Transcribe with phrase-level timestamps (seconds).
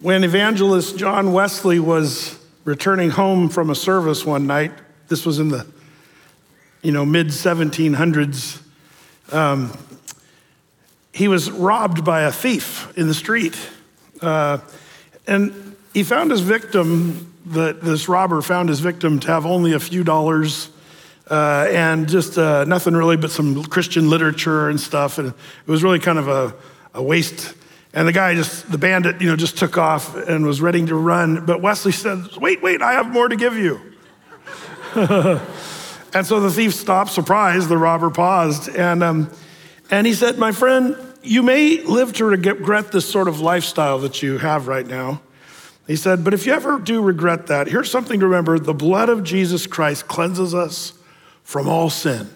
[0.00, 4.70] When evangelist John Wesley was returning home from a service one night,
[5.08, 5.66] this was in the
[6.82, 8.62] you know mid 1700s,
[9.32, 9.76] um,
[11.12, 13.58] he was robbed by a thief in the street,
[14.22, 14.58] uh,
[15.26, 17.34] and he found his victim.
[17.44, 20.70] The, this robber found his victim to have only a few dollars
[21.28, 25.18] uh, and just uh, nothing really but some Christian literature and stuff.
[25.18, 25.34] And it
[25.66, 26.54] was really kind of a,
[26.94, 27.54] a waste
[27.94, 30.94] and the guy just, the bandit, you know, just took off and was ready to
[30.94, 31.46] run.
[31.46, 33.80] But Wesley said, Wait, wait, I have more to give you.
[34.94, 37.68] and so the thief stopped, surprised.
[37.68, 38.68] The robber paused.
[38.68, 39.30] And, um,
[39.90, 44.22] and he said, My friend, you may live to regret this sort of lifestyle that
[44.22, 45.22] you have right now.
[45.86, 49.08] He said, But if you ever do regret that, here's something to remember the blood
[49.08, 50.92] of Jesus Christ cleanses us
[51.42, 52.28] from all sin.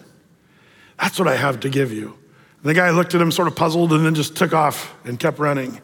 [0.99, 2.17] That's what I have to give you.
[2.63, 5.37] The guy looked at him sort of puzzled and then just took off and kept
[5.37, 5.81] running.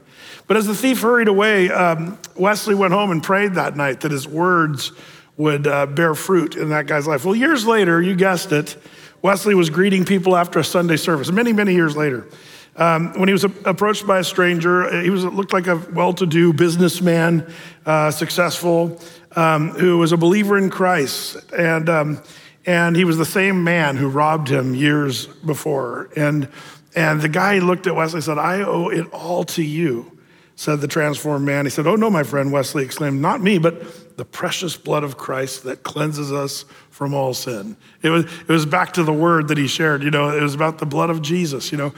[0.48, 4.12] But as the thief hurried away, um, Wesley went home and prayed that night that
[4.12, 4.94] his words
[5.38, 7.26] would uh, bear fruit in that guy's life.
[7.26, 8.78] Well, years later, you guessed it,
[9.22, 12.28] Wesley was greeting people after a Sunday service, many, many years later.
[12.78, 16.53] Um, when he was approached by a stranger, uh, he was looked like a well-to-do
[16.53, 17.46] businessman,
[17.86, 19.00] uh, successful,
[19.36, 22.23] um, who was a believer in Christ, and um,
[22.66, 26.09] and he was the same man who robbed him years before.
[26.16, 26.48] And,
[26.95, 30.18] and the guy looked at Wesley and said, I owe it all to you,
[30.56, 31.66] said the transformed man.
[31.66, 35.18] He said, Oh, no, my friend, Wesley exclaimed, Not me, but the precious blood of
[35.18, 37.78] Christ that cleanses us from all sin.
[38.02, 40.56] It was, it was back to the word that he shared, you know, it was
[40.56, 41.94] about the blood of Jesus, you know.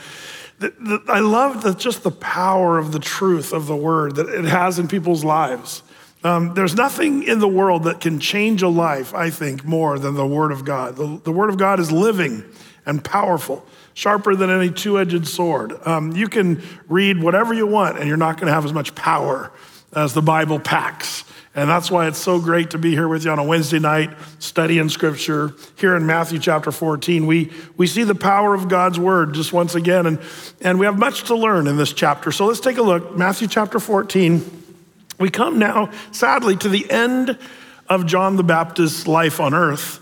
[0.60, 4.30] The, the, I love the, just the power of the truth of the word that
[4.30, 5.82] it has in people's lives.
[6.24, 10.14] Um, there's nothing in the world that can change a life, I think, more than
[10.14, 10.96] the Word of God.
[10.96, 12.44] The, the Word of God is living
[12.86, 15.74] and powerful, sharper than any two edged sword.
[15.86, 18.96] Um, you can read whatever you want, and you're not going to have as much
[18.96, 19.52] power
[19.94, 21.24] as the Bible packs.
[21.54, 24.12] And that's why it's so great to be here with you on a Wednesday night
[24.40, 25.54] studying scripture.
[25.76, 29.76] Here in Matthew chapter 14, we, we see the power of God's word just once
[29.76, 30.20] again, and,
[30.62, 32.32] and we have much to learn in this chapter.
[32.32, 33.18] So let's take a look.
[33.18, 34.60] Matthew chapter 14.
[35.20, 37.38] We come now, sadly, to the end
[37.90, 40.01] of John the Baptist's life on earth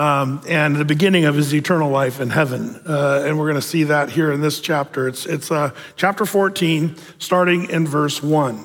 [0.00, 2.80] um, and the beginning of his eternal life in heaven.
[2.88, 5.06] Uh, and we're going to see that here in this chapter.
[5.06, 8.64] It's, it's uh, chapter 14, starting in verse 1.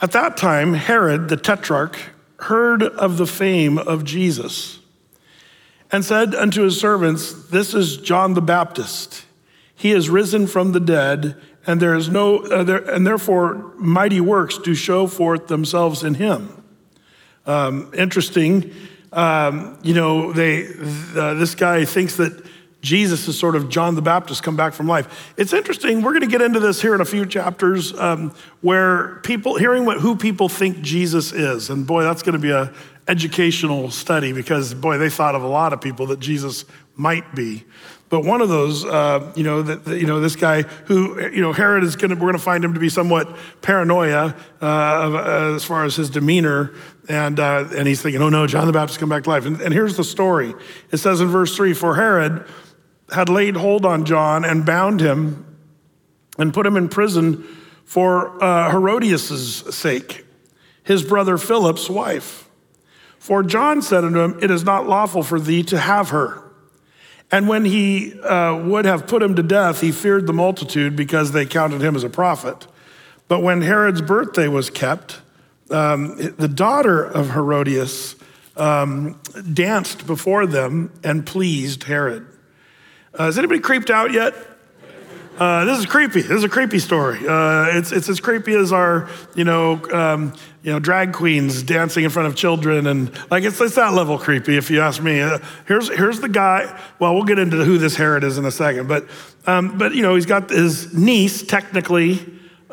[0.00, 1.98] At that time, Herod the tetrarch
[2.38, 4.78] heard of the fame of Jesus
[5.92, 9.26] and said unto his servants, This is John the Baptist.
[9.74, 11.36] He is risen from the dead
[11.66, 16.14] and there is no, uh, there, and therefore mighty works do show forth themselves in
[16.14, 16.62] him.
[17.46, 18.72] Um, interesting,
[19.16, 22.44] um, you know, they, this guy thinks that
[22.84, 25.32] Jesus is sort of John the Baptist come back from life.
[25.38, 26.02] It's interesting.
[26.02, 29.86] We're going to get into this here in a few chapters um, where people, hearing
[29.86, 31.70] what, who people think Jesus is.
[31.70, 32.72] And boy, that's going to be a
[33.08, 37.64] educational study because boy, they thought of a lot of people that Jesus might be.
[38.10, 41.52] But one of those, uh, you know, that you know, this guy who, you know,
[41.52, 45.54] Herod is going to, we're going to find him to be somewhat paranoia uh, uh,
[45.56, 46.74] as far as his demeanor.
[47.08, 49.44] And, uh, and he's thinking, oh no, John the Baptist come back to life.
[49.44, 50.54] And, and here's the story.
[50.90, 52.46] It says in verse three, for Herod
[53.12, 55.44] had laid hold on John and bound him
[56.38, 57.44] and put him in prison
[57.84, 60.24] for uh, Herodias' sake,
[60.82, 62.48] his brother Philip's wife.
[63.18, 66.42] For John said unto him, it is not lawful for thee to have her.
[67.30, 71.32] And when he uh, would have put him to death, he feared the multitude because
[71.32, 72.66] they counted him as a prophet.
[73.28, 75.20] But when Herod's birthday was kept,
[75.74, 78.16] um, the daughter of Herodias
[78.56, 79.20] um,
[79.52, 82.26] danced before them and pleased Herod.
[83.18, 84.34] Uh, anybody creeped out yet?
[85.38, 86.22] Uh, this is creepy.
[86.22, 87.18] This is a creepy story.
[87.26, 92.04] Uh, it's, it's as creepy as our, you know, um, you know, drag queens dancing
[92.04, 95.20] in front of children, and like it's, it's that level creepy, if you ask me.
[95.20, 96.80] Uh, here's here's the guy.
[97.00, 99.06] Well, we'll get into who this Herod is in a second, but
[99.46, 102.24] um, but you know, he's got his niece technically,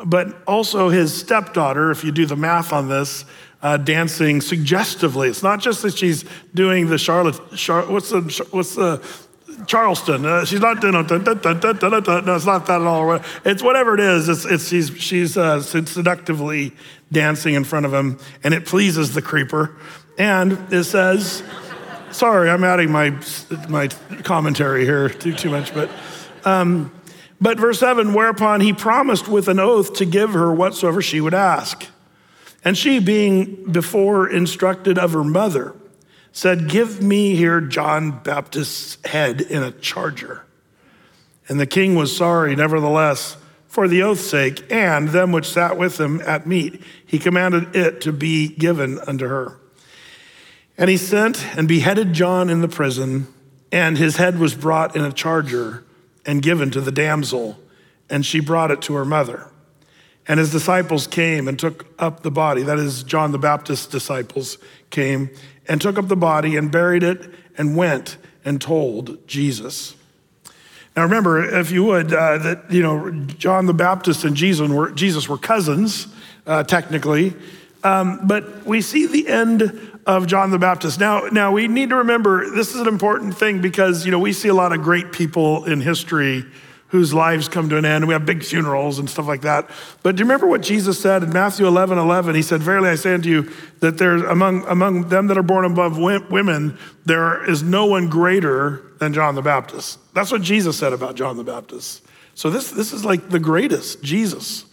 [0.04, 1.90] but also his stepdaughter.
[1.90, 3.24] If you do the math on this,
[3.62, 5.28] uh, dancing suggestively.
[5.28, 7.38] It's not just that she's doing the Charlotte.
[7.56, 8.20] Char, what's the
[8.50, 9.00] what's the
[9.66, 10.24] Charleston.
[10.24, 13.20] Uh, she's not doing no, it's not that at all.
[13.44, 14.28] It's whatever it is.
[14.28, 16.72] It's, it's she's she's uh, seductively
[17.10, 19.76] dancing in front of him, and it pleases the creeper.
[20.18, 21.42] And it says,
[22.10, 23.16] sorry, I'm adding my
[23.68, 23.88] my
[24.22, 25.90] commentary here too too much, but.
[26.44, 26.90] Um,
[27.42, 31.34] but verse 7 whereupon he promised with an oath to give her whatsoever she would
[31.34, 31.88] ask.
[32.64, 35.74] And she, being before instructed of her mother,
[36.30, 40.44] said, Give me here John Baptist's head in a charger.
[41.48, 43.36] And the king was sorry, nevertheless,
[43.66, 46.80] for the oath's sake, and them which sat with him at meat.
[47.04, 49.58] He commanded it to be given unto her.
[50.78, 53.26] And he sent and beheaded John in the prison,
[53.72, 55.82] and his head was brought in a charger
[56.24, 57.58] and given to the damsel,
[58.08, 59.48] and she brought it to her mother.
[60.28, 62.62] And his disciples came and took up the body.
[62.62, 64.58] That is, John the Baptist's disciples
[64.90, 65.30] came
[65.66, 67.28] and took up the body and buried it
[67.58, 69.96] and went and told Jesus.
[70.96, 74.90] Now remember, if you would, uh, that you know John the Baptist and Jesus were,
[74.90, 76.06] Jesus were cousins,
[76.46, 77.34] uh, technically,
[77.82, 80.98] um, but we see the end of John the Baptist.
[80.98, 84.32] Now, now we need to remember this is an important thing because you know we
[84.32, 86.44] see a lot of great people in history
[86.92, 88.06] whose lives come to an end.
[88.06, 89.70] We have big funerals and stuff like that.
[90.02, 92.34] But do you remember what Jesus said in Matthew 11 11?
[92.34, 93.50] He said, Verily I say unto you,
[93.80, 98.82] that there's among, among them that are born above women, there is no one greater
[98.98, 99.98] than John the Baptist.
[100.14, 102.02] That's what Jesus said about John the Baptist.
[102.34, 104.02] So this, this is like the greatest.
[104.02, 104.66] Jesus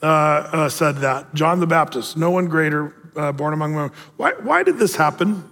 [0.00, 1.34] uh, uh, said that.
[1.34, 3.92] John the Baptist, no one greater uh, born among women.
[4.16, 5.50] Why, why did this happen?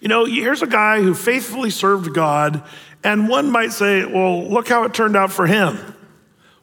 [0.00, 2.62] You know, here's a guy who faithfully served God
[3.06, 5.78] and one might say, well, look how it turned out for him.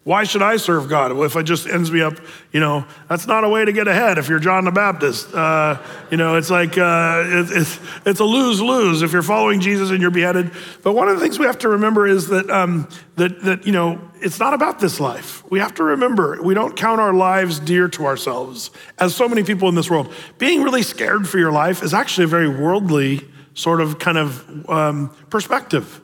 [0.04, 1.18] Why should I serve God?
[1.18, 2.16] If it just ends me up,
[2.52, 5.34] you know, that's not a way to get ahead if you're John the Baptist.
[5.34, 9.62] Uh, you know, it's like, uh, it, it's, it's a lose lose if you're following
[9.62, 10.52] Jesus and you're beheaded.
[10.82, 13.72] But one of the things we have to remember is that, um, that, that, you
[13.72, 15.50] know, it's not about this life.
[15.50, 19.44] We have to remember we don't count our lives dear to ourselves, as so many
[19.44, 20.14] people in this world.
[20.38, 23.22] Being really scared for your life is actually a very worldly
[23.54, 26.02] sort of kind of um, perspective.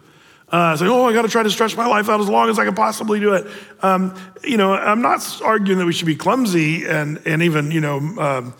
[0.51, 2.57] Uh, saying, oh, I got to try to stretch my life out as long as
[2.57, 3.45] I can possibly do it.
[3.83, 7.81] Um, you know, I'm not arguing that we should be clumsy and, and even, you
[7.81, 8.55] know, um,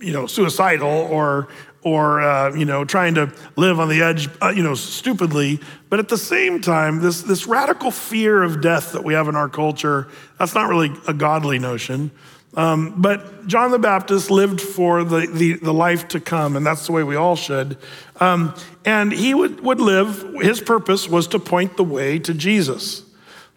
[0.00, 1.48] you know, suicidal or,
[1.82, 5.58] or uh, you know, trying to live on the edge, uh, you know, stupidly.
[5.90, 9.34] But at the same time, this, this radical fear of death that we have in
[9.34, 10.06] our culture,
[10.38, 12.12] that's not really a godly notion.
[12.54, 16.86] Um, but John the Baptist lived for the, the, the, life to come, and that's
[16.86, 17.78] the way we all should.
[18.20, 18.54] Um,
[18.84, 23.04] and he would, would live, his purpose was to point the way to Jesus.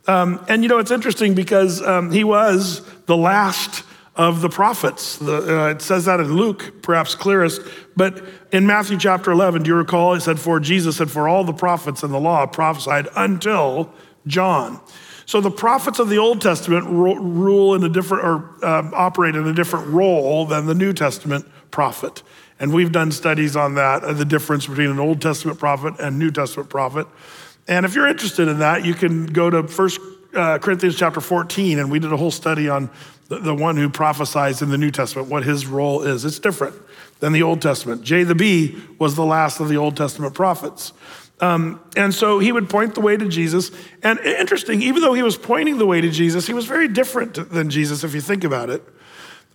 [0.08, 3.84] Um, and you know, it's interesting because um, he was the last
[4.16, 5.18] of the prophets.
[5.18, 7.62] The, uh, it says that in Luke, perhaps clearest.
[7.98, 10.14] But in Matthew chapter 11, do you recall?
[10.14, 13.92] It said, For Jesus said, For all the prophets and the law prophesied until
[14.26, 14.80] John.
[15.25, 19.48] So the prophets of the Old Testament rule in a different or uh, operate in
[19.48, 22.22] a different role than the New Testament prophet.
[22.60, 26.19] And we've done studies on that, uh, the difference between an Old Testament prophet and
[26.19, 27.07] New Testament prophet.
[27.68, 30.00] And if you're interested in that, you can go to First
[30.36, 32.89] uh, Corinthians chapter 14, and we did a whole study on
[33.27, 36.25] the, the one who prophesies in the New Testament, what his role is.
[36.25, 36.75] It's different
[37.19, 38.04] than the Old Testament.
[38.04, 40.94] J the B was the last of the Old Testament prophets.
[41.42, 43.72] Um, and so he would point the way to Jesus.
[44.04, 47.34] And interesting, even though he was pointing the way to Jesus, he was very different
[47.52, 48.84] than Jesus if you think about it.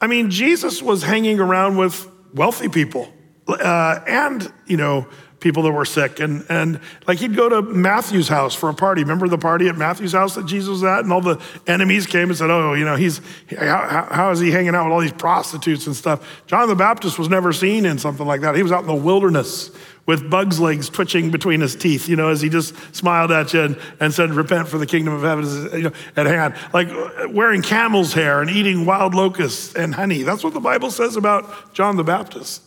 [0.01, 3.13] I mean, Jesus was hanging around with wealthy people
[3.49, 5.07] uh, and, you know,
[5.41, 6.21] people that were sick.
[6.21, 9.03] And, and like he'd go to Matthew's house for a party.
[9.03, 11.01] Remember the party at Matthew's house that Jesus was at?
[11.01, 13.21] And all the enemies came and said, oh, you know, he's,
[13.59, 16.43] how, how is he hanging out with all these prostitutes and stuff?
[16.47, 18.55] John the Baptist was never seen in something like that.
[18.55, 19.71] He was out in the wilderness
[20.07, 23.63] with bug's legs twitching between his teeth, you know, as he just smiled at you
[23.63, 26.55] and, and said, repent for the kingdom of heaven is you know, at hand.
[26.73, 26.89] Like
[27.31, 30.23] wearing camel's hair and eating wild locusts and honey.
[30.23, 32.63] That's what the Bible says about John the Baptist.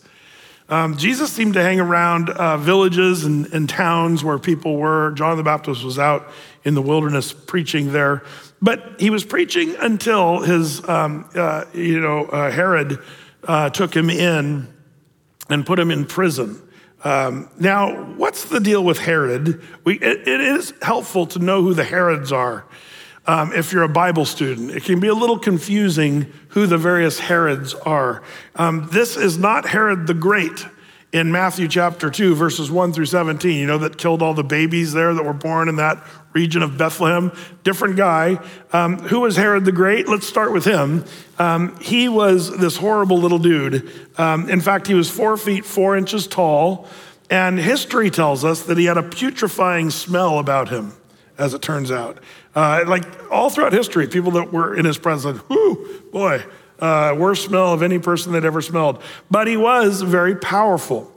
[0.74, 5.12] Um, Jesus seemed to hang around uh, villages and, and, towns where people were.
[5.12, 6.32] John the Baptist was out
[6.63, 8.24] in the wilderness preaching there.
[8.60, 12.98] But he was preaching until his, um, uh, you know, uh, Herod
[13.44, 14.68] uh, took him in
[15.48, 16.60] and put him in prison.
[17.03, 19.62] Um, now, what's the deal with Herod?
[19.84, 22.65] We, it, it is helpful to know who the Herods are.
[23.25, 27.20] Um, if you're a Bible student, it can be a little confusing who the various
[27.20, 28.22] Herods are.
[28.56, 30.65] Um, this is not Herod the Great
[31.13, 34.94] in Matthew chapter 2, verses 1 through 17, you know, that killed all the babies
[34.94, 36.03] there that were born in that
[36.34, 37.32] region of Bethlehem.
[37.63, 38.44] Different guy.
[38.74, 40.10] Um, who was Herod the Great?
[40.10, 41.06] Let's start with him.
[41.38, 43.92] Um, he was this horrible little dude.
[44.18, 46.88] Um, in fact, he was four feet, four inches tall.
[47.30, 50.94] And history tells us that he had a putrefying smell about him,
[51.38, 52.18] as it turns out.
[52.55, 56.43] Uh, like all throughout history, people that were in his presence, like, whoo, boy,
[56.79, 59.01] uh, worst smell of any person that ever smelled.
[59.31, 61.10] But he was very powerful.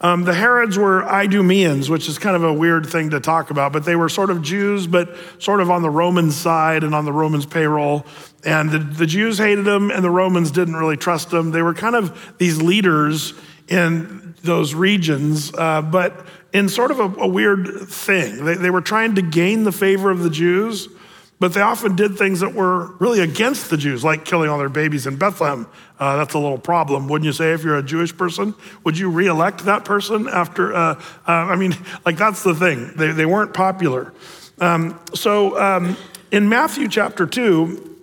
[0.00, 3.72] Um, the Herods were Idumeans, which is kind of a weird thing to talk about,
[3.72, 7.04] but they were sort of Jews, but sort of on the Roman side and on
[7.04, 8.04] the Romans' payroll.
[8.44, 11.52] And the, the Jews hated them, and the Romans didn't really trust them.
[11.52, 13.32] They were kind of these leaders
[13.68, 18.44] in those regions, uh, but in sort of a, a weird thing.
[18.44, 20.88] They, they, were trying to gain the favor of the Jews,
[21.40, 24.68] but they often did things that were really against the Jews, like killing all their
[24.68, 25.66] babies in Bethlehem.
[25.98, 28.54] Uh, that's a little problem, wouldn't you say, if you're a Jewish person?
[28.84, 30.72] Would you reelect that person after?
[30.72, 30.94] Uh,
[31.26, 32.92] uh, I mean, like that's the thing.
[32.96, 34.14] They, they weren't popular.
[34.60, 35.96] Um, so um,
[36.30, 37.96] in Matthew chapter 2,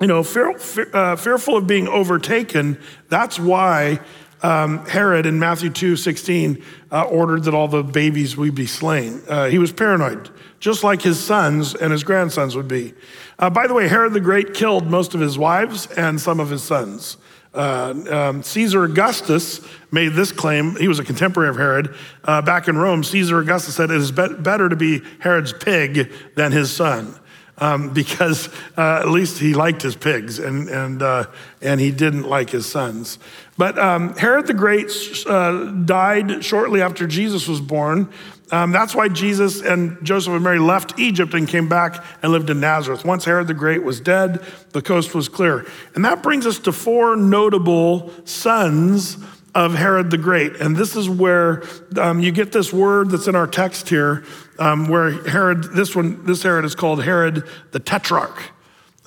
[0.00, 2.78] you know, fear, fear, uh, fearful of being overtaken,
[3.08, 3.98] that's why
[4.42, 9.22] um, Herod in Matthew 2 16 uh, ordered that all the babies would be slain.
[9.28, 12.94] Uh, he was paranoid, just like his sons and his grandsons would be.
[13.38, 16.50] Uh, by the way, Herod the Great killed most of his wives and some of
[16.50, 17.16] his sons.
[17.52, 20.76] Uh, um, Caesar Augustus made this claim.
[20.76, 21.94] He was a contemporary of Herod.
[22.22, 26.12] Uh, back in Rome, Caesar Augustus said, It is be- better to be Herod's pig
[26.36, 27.19] than his son
[27.60, 31.26] um, because uh, at least he liked his pigs and, and, uh,
[31.60, 33.18] and he didn't like his sons.
[33.56, 34.90] But um, Herod the Great
[35.26, 38.08] uh, died shortly after Jesus was born.
[38.52, 42.50] Um, that's why Jesus and Joseph and Mary left Egypt and came back and lived
[42.50, 43.04] in Nazareth.
[43.04, 45.66] Once Herod the Great was dead, the coast was clear.
[45.94, 49.18] And that brings us to four notable sons
[49.54, 50.56] of Herod the Great.
[50.56, 51.62] And this is where
[51.98, 54.24] um, you get this word that's in our text here,
[54.58, 58.52] um, where Herod, this one, this Herod is called Herod the Tetrarch.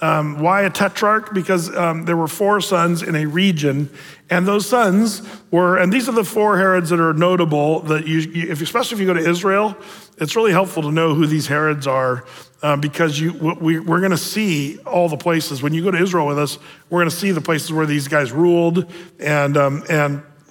[0.01, 1.33] Um, why a tetrarch?
[1.33, 3.89] Because um, there were four sons in a region,
[4.29, 7.79] and those sons were, and these are the four Herods that are notable.
[7.81, 8.19] That you,
[8.51, 9.77] if, especially if you go to Israel,
[10.17, 12.25] it's really helpful to know who these Herods are,
[12.61, 15.63] uh, because you, we, we're going to see all the places.
[15.63, 16.59] When you go to Israel with us,
[16.89, 19.85] we're going to see the places where these guys ruled, and um,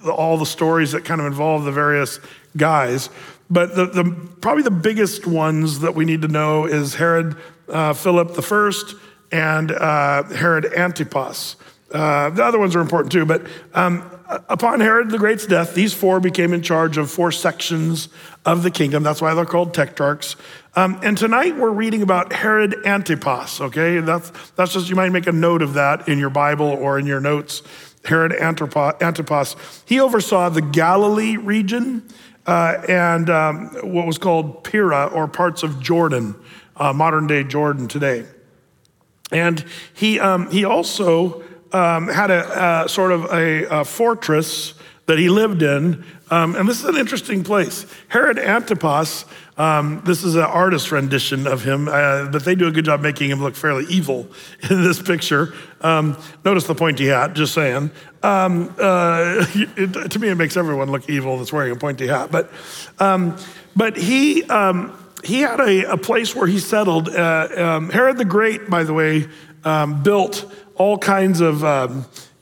[0.03, 2.19] and all the stories that kind of involve the various
[2.57, 3.09] guys.
[3.49, 4.03] But the, the,
[4.41, 7.35] probably the biggest ones that we need to know is Herod
[7.69, 8.95] uh, Philip the First
[9.31, 11.55] and uh, Herod Antipas.
[11.91, 13.45] Uh, the other ones are important too, but
[13.75, 14.09] um,
[14.49, 18.09] upon Herod the Great's death, these four became in charge of four sections
[18.45, 19.03] of the kingdom.
[19.03, 20.35] That's why they're called tetrarchs.
[20.75, 23.99] Um, and tonight we're reading about Herod Antipas, okay?
[23.99, 27.05] That's, that's just, you might make a note of that in your Bible or in
[27.05, 27.61] your notes.
[28.05, 29.55] Herod Antipas,
[29.85, 32.07] he oversaw the Galilee region
[32.45, 36.35] uh, and um, what was called Perea or parts of Jordan,
[36.75, 38.25] uh, modern day Jordan today.
[39.31, 45.19] And he, um, he also um, had a, a, sort of a, a, fortress that
[45.19, 46.03] he lived in.
[46.31, 47.85] Um, and this is an interesting place.
[48.07, 52.71] Herod Antipas um, this is an artist rendition of him, uh, but they do a
[52.71, 54.27] good job making him look fairly evil
[54.69, 55.53] in this picture.
[55.81, 57.91] Um, notice the pointy hat, just saying.
[58.23, 62.31] Um, uh, it, to me, it makes everyone look evil that's wearing a pointy hat.
[62.31, 62.49] But,
[62.99, 63.37] um,
[63.75, 67.09] but he, um, he had a, a, place where he settled.
[67.09, 69.27] Uh, Herod the Great, by the way,
[70.03, 71.63] built all kinds of,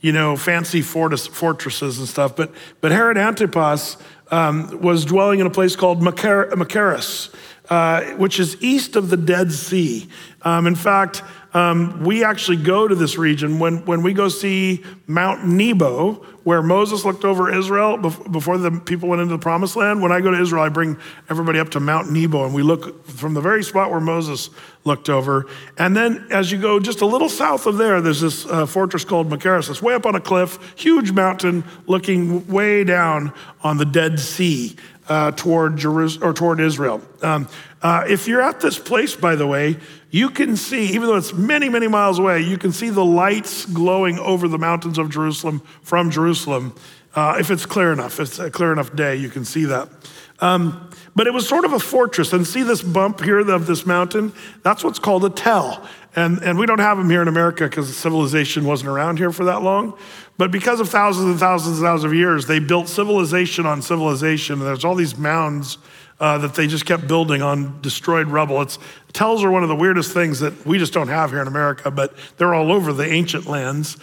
[0.02, 2.36] you know, fancy fortresses and stuff.
[2.36, 3.96] But, but Herod Antipas,
[4.32, 7.32] um, was dwelling in a place called Machaerus,
[7.68, 10.08] uh, which is east of the Dead Sea.
[10.40, 11.22] Um, in fact,
[11.54, 16.62] um, we actually go to this region when, when we go see Mount Nebo, where
[16.62, 20.02] Moses looked over Israel before the people went into the promised land.
[20.02, 20.96] When I go to Israel, I bring
[21.30, 24.50] everybody up to Mount Nebo and we look from the very spot where Moses
[24.84, 25.46] looked over.
[25.78, 29.04] And then as you go just a little south of there, there's this uh, fortress
[29.04, 29.70] called Machaerus.
[29.70, 33.32] It's way up on a cliff, huge mountain looking way down
[33.62, 34.76] on the Dead Sea
[35.12, 37.02] uh, toward Jerusalem or toward Israel.
[37.20, 37.46] Um,
[37.82, 39.76] uh, if you're at this place, by the way,
[40.10, 43.66] you can see, even though it's many, many miles away, you can see the lights
[43.66, 46.74] glowing over the mountains of Jerusalem from Jerusalem.
[47.14, 49.90] Uh, if it's clear enough, if it's a clear enough day, you can see that.
[50.38, 52.32] Um, but it was sort of a fortress.
[52.32, 54.32] And see this bump here of this mountain?
[54.62, 55.86] That's what's called a tell.
[56.14, 59.44] And, and we don't have them here in America because civilization wasn't around here for
[59.44, 59.96] that long.
[60.36, 64.58] But because of thousands and thousands and thousands of years, they built civilization on civilization.
[64.58, 65.78] And there's all these mounds
[66.20, 68.60] uh, that they just kept building on destroyed rubble.
[68.62, 68.78] It's,
[69.12, 71.90] tells are one of the weirdest things that we just don't have here in America,
[71.90, 73.96] but they're all over the ancient lands.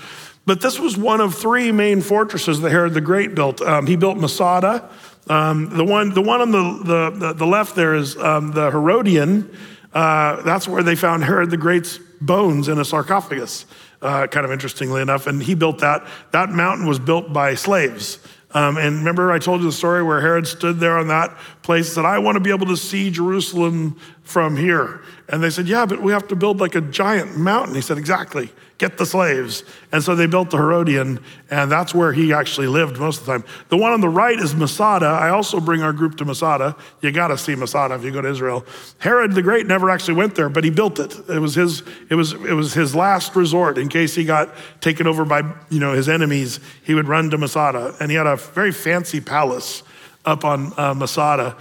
[0.45, 3.61] But this was one of three main fortresses that Herod the Great built.
[3.61, 4.89] Um, he built Masada.
[5.27, 9.55] Um, the, one, the one on the, the, the left there is um, the Herodium.
[9.93, 13.65] Uh, that's where they found Herod the Great's bones in a sarcophagus,
[14.01, 15.27] uh, kind of interestingly enough.
[15.27, 16.07] And he built that.
[16.31, 18.19] That mountain was built by slaves.
[18.51, 21.37] Um, and remember, I told you the story where Herod stood there on that
[21.69, 25.01] place said, I want to be able to see Jerusalem from here.
[25.27, 27.75] And they said, Yeah, but we have to build like a giant mountain.
[27.75, 28.49] He said, Exactly
[28.79, 29.63] get the slaves.
[29.91, 33.33] And so they built the Herodium, and that's where he actually lived most of the
[33.33, 33.43] time.
[33.67, 35.05] The one on the right is Masada.
[35.05, 36.75] I also bring our group to Masada.
[37.01, 38.65] You got to see Masada if you go to Israel.
[38.97, 41.13] Herod the Great never actually went there, but he built it.
[41.29, 45.07] It was his, it was, it was his last resort in case he got taken
[45.07, 46.61] over by you know, his enemies.
[46.83, 49.83] He would run to Masada, and he had a very fancy palace
[50.25, 51.57] up on uh, Masada.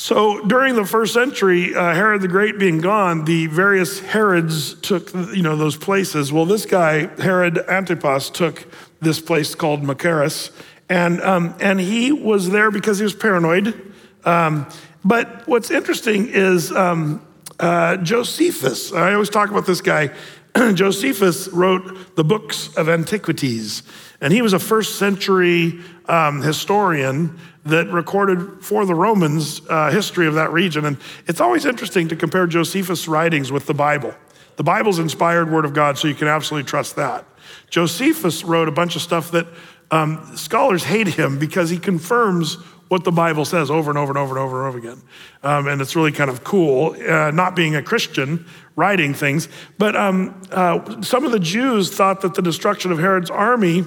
[0.00, 5.12] So during the first century, uh, Herod the Great being gone, the various Herods took
[5.12, 6.32] you know those places.
[6.32, 8.66] Well, this guy Herod Antipas took
[9.00, 10.52] this place called Machaerus,
[10.88, 13.92] and um, and he was there because he was paranoid.
[14.24, 14.66] Um,
[15.04, 17.20] but what's interesting is um,
[17.58, 18.94] uh, Josephus.
[18.94, 20.12] I always talk about this guy.
[20.74, 23.82] Josephus wrote the books of antiquities,
[24.20, 25.80] and he was a first century
[26.10, 30.84] um, historian that recorded for the Romans uh, history of that region.
[30.84, 34.14] And it's always interesting to compare Josephus' writings with the Bible.
[34.56, 37.24] The Bible's inspired word of God, so you can absolutely trust that.
[37.70, 39.46] Josephus wrote a bunch of stuff that
[39.90, 42.54] um, scholars hate him because he confirms
[42.88, 45.02] what the Bible says over and over and over and over and over again.
[45.44, 49.48] Um, and it's really kind of cool, uh, not being a Christian, writing things.
[49.78, 53.84] But um, uh, some of the Jews thought that the destruction of Herod's army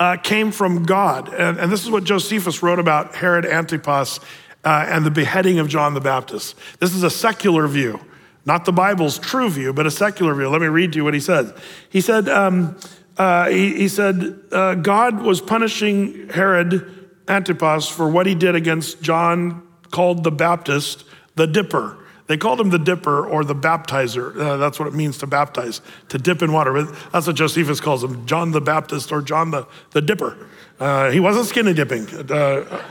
[0.00, 1.28] uh, came from God.
[1.28, 4.18] And, and, this is what Josephus wrote about Herod Antipas
[4.64, 6.56] uh, and the beheading of John the Baptist.
[6.80, 8.00] This is a secular view,
[8.46, 10.48] not the Bible's true view, but a secular view.
[10.48, 11.54] Let me read to you what he said.
[11.90, 12.78] He said, um,
[13.18, 19.02] uh, he, he, said, uh, God was punishing Herod Antipas for what he did against
[19.02, 21.04] John, called the Baptist,
[21.34, 21.98] the Dipper.
[22.30, 24.38] They called him the dipper or the baptizer.
[24.38, 26.84] Uh, that's what it means to baptize, to dip in water.
[26.84, 30.36] That's what Josephus calls him, John the Baptist or John the, the dipper.
[30.78, 32.06] Uh, he wasn't skinny dipping.
[32.30, 32.84] Uh,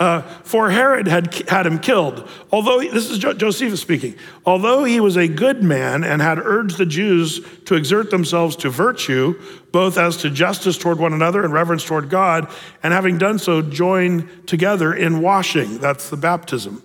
[0.00, 2.26] uh for Herod had, had him killed.
[2.50, 4.14] Although, this is jo- Josephus speaking,
[4.46, 8.70] although he was a good man and had urged the Jews to exert themselves to
[8.70, 9.38] virtue,
[9.72, 12.50] both as to justice toward one another and reverence toward God,
[12.82, 15.76] and having done so, join together in washing.
[15.76, 16.82] That's the baptism.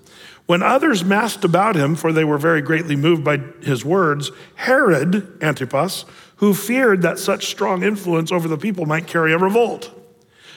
[0.49, 5.37] When others massed about him, for they were very greatly moved by his words, Herod
[5.43, 6.05] Antipas,
[6.37, 9.91] who feared that such strong influence over the people might carry a revolt.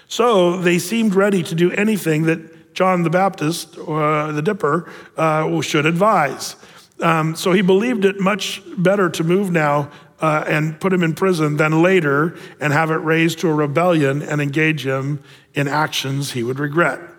[0.08, 5.61] So they seemed ready to do anything that John the Baptist, uh, the Dipper, uh,
[5.61, 6.56] should advise.
[7.00, 9.90] Um, so he believed it much better to move now
[10.22, 14.22] uh, and put him in prison than later and have it raised to a rebellion
[14.22, 17.12] and engage him in actions he would regret.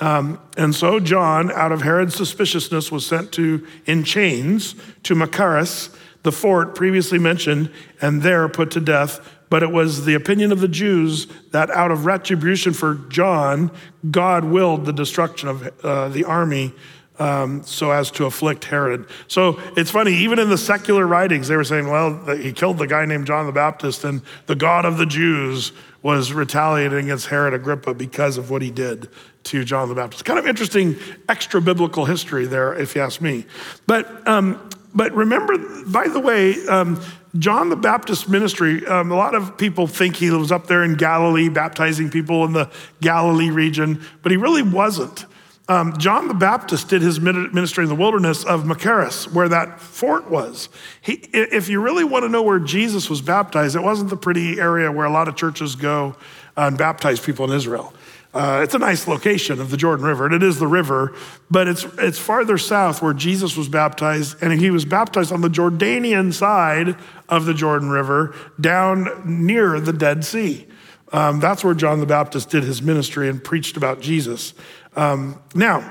[0.00, 5.94] Um, and so John, out of Herod's suspiciousness, was sent to in chains to Machaerus,
[6.24, 9.20] the fort previously mentioned, and there put to death.
[9.50, 13.70] But it was the opinion of the Jews that out of retribution for John,
[14.10, 16.72] God willed the destruction of uh, the army
[17.20, 19.06] um, so as to afflict Herod.
[19.28, 22.88] So it's funny, even in the secular writings, they were saying, well, he killed the
[22.88, 25.70] guy named John the Baptist, and the God of the Jews
[26.02, 29.08] was retaliating against Herod Agrippa because of what he did
[29.44, 30.24] to John the Baptist.
[30.24, 30.96] Kind of interesting
[31.28, 33.46] extra biblical history there, if you ask me.
[33.86, 37.00] But, um, but remember, by the way, um,
[37.38, 40.94] John the Baptist ministry, um, a lot of people think he was up there in
[40.94, 45.26] Galilee baptizing people in the Galilee region, but he really wasn't.
[45.66, 50.30] Um, John the Baptist did his ministry in the wilderness of Machaerus, where that fort
[50.30, 50.68] was.
[51.00, 54.60] He, if you really want to know where Jesus was baptized, it wasn't the pretty
[54.60, 56.16] area where a lot of churches go
[56.56, 57.94] and baptize people in Israel.
[58.34, 61.14] Uh, it's a nice location of the Jordan River, and it is the river,
[61.52, 65.48] but it's, it's farther south where Jesus was baptized, and he was baptized on the
[65.48, 66.96] Jordanian side
[67.28, 70.66] of the Jordan River, down near the Dead Sea.
[71.12, 74.52] Um, that's where John the Baptist did his ministry and preached about Jesus.
[74.96, 75.88] Um, now,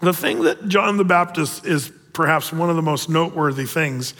[0.00, 4.14] the thing that John the Baptist is perhaps one of the most noteworthy things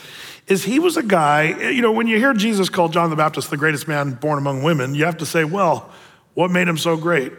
[0.46, 3.50] is he was a guy, you know, when you hear Jesus call John the Baptist
[3.50, 5.90] the greatest man born among women, you have to say, well,
[6.36, 7.32] what made him so great?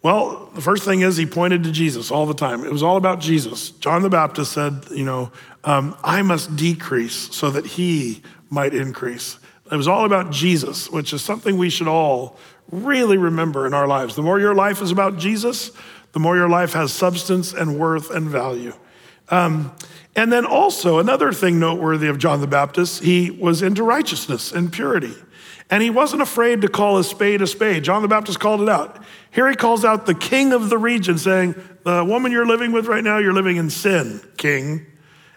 [0.00, 2.64] Well, the first thing is he pointed to Jesus all the time.
[2.64, 3.70] It was all about Jesus.
[3.70, 5.32] John the Baptist said, you know,
[5.64, 9.40] um, I must decrease so that he might increase.
[9.72, 12.38] It was all about Jesus, which is something we should all
[12.70, 14.14] really remember in our lives.
[14.14, 15.72] The more your life is about Jesus,
[16.12, 18.74] the more your life has substance and worth and value.
[19.30, 19.72] Um,
[20.14, 24.72] and then also, another thing noteworthy of John the Baptist, he was into righteousness and
[24.72, 25.14] purity.
[25.70, 27.84] And he wasn't afraid to call a spade a spade.
[27.84, 29.02] John the Baptist called it out.
[29.30, 31.54] Here he calls out the king of the region, saying,
[31.84, 34.86] The woman you're living with right now, you're living in sin, king.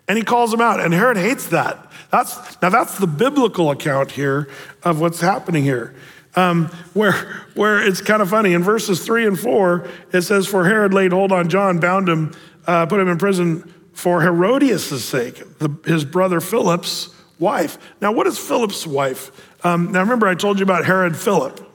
[0.08, 0.80] And he calls him out.
[0.80, 1.92] And Herod hates that.
[2.12, 4.50] That's, now, that's the biblical account here
[4.84, 5.96] of what's happening here.
[6.36, 7.14] Um, where,
[7.56, 8.54] where it's kind of funny.
[8.54, 12.34] In verses three and four, it says, For Herod laid hold on John, bound him,
[12.66, 17.78] uh, put him in prison for Herodias' sake, the, his brother Philip's wife.
[18.00, 19.32] Now, what is Philip's wife?
[19.64, 21.68] Um, now, remember, I told you about Herod Philip.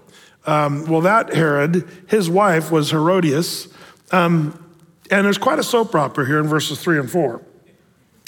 [0.47, 3.69] Um, well, that Herod, his wife was Herodias.
[4.13, 4.63] Um,
[5.11, 7.43] and there's quite a soap opera here in verses three and four.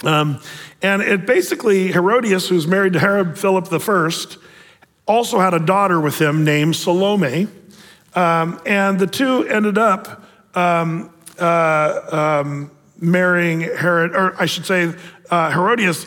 [0.04, 0.40] Um,
[0.80, 4.10] and it basically, Herodias, who's married to Herod Philip I,
[5.06, 7.48] also had a daughter with him named Salome.
[8.14, 12.44] Um, and the two ended up um, uh,
[13.00, 14.94] marrying Herod, or I should say,
[15.30, 16.06] uh, Herodias,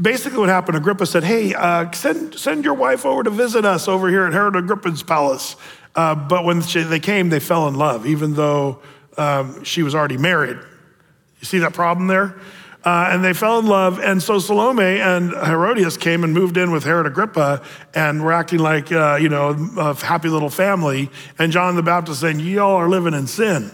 [0.00, 3.88] basically what happened, Agrippa said, Hey, uh, send, send your wife over to visit us
[3.88, 5.56] over here at Herod Agrippa's palace.
[5.94, 8.80] Uh, but when she, they came, they fell in love, even though
[9.16, 10.56] um, she was already married.
[10.56, 12.38] You see that problem there?
[12.82, 13.98] Uh, and they fell in love.
[13.98, 17.62] And so Salome and Herodias came and moved in with Herod Agrippa
[17.94, 21.10] and were acting like, uh, you know, a happy little family.
[21.38, 23.70] And John the Baptist saying, Y'all are living in sin.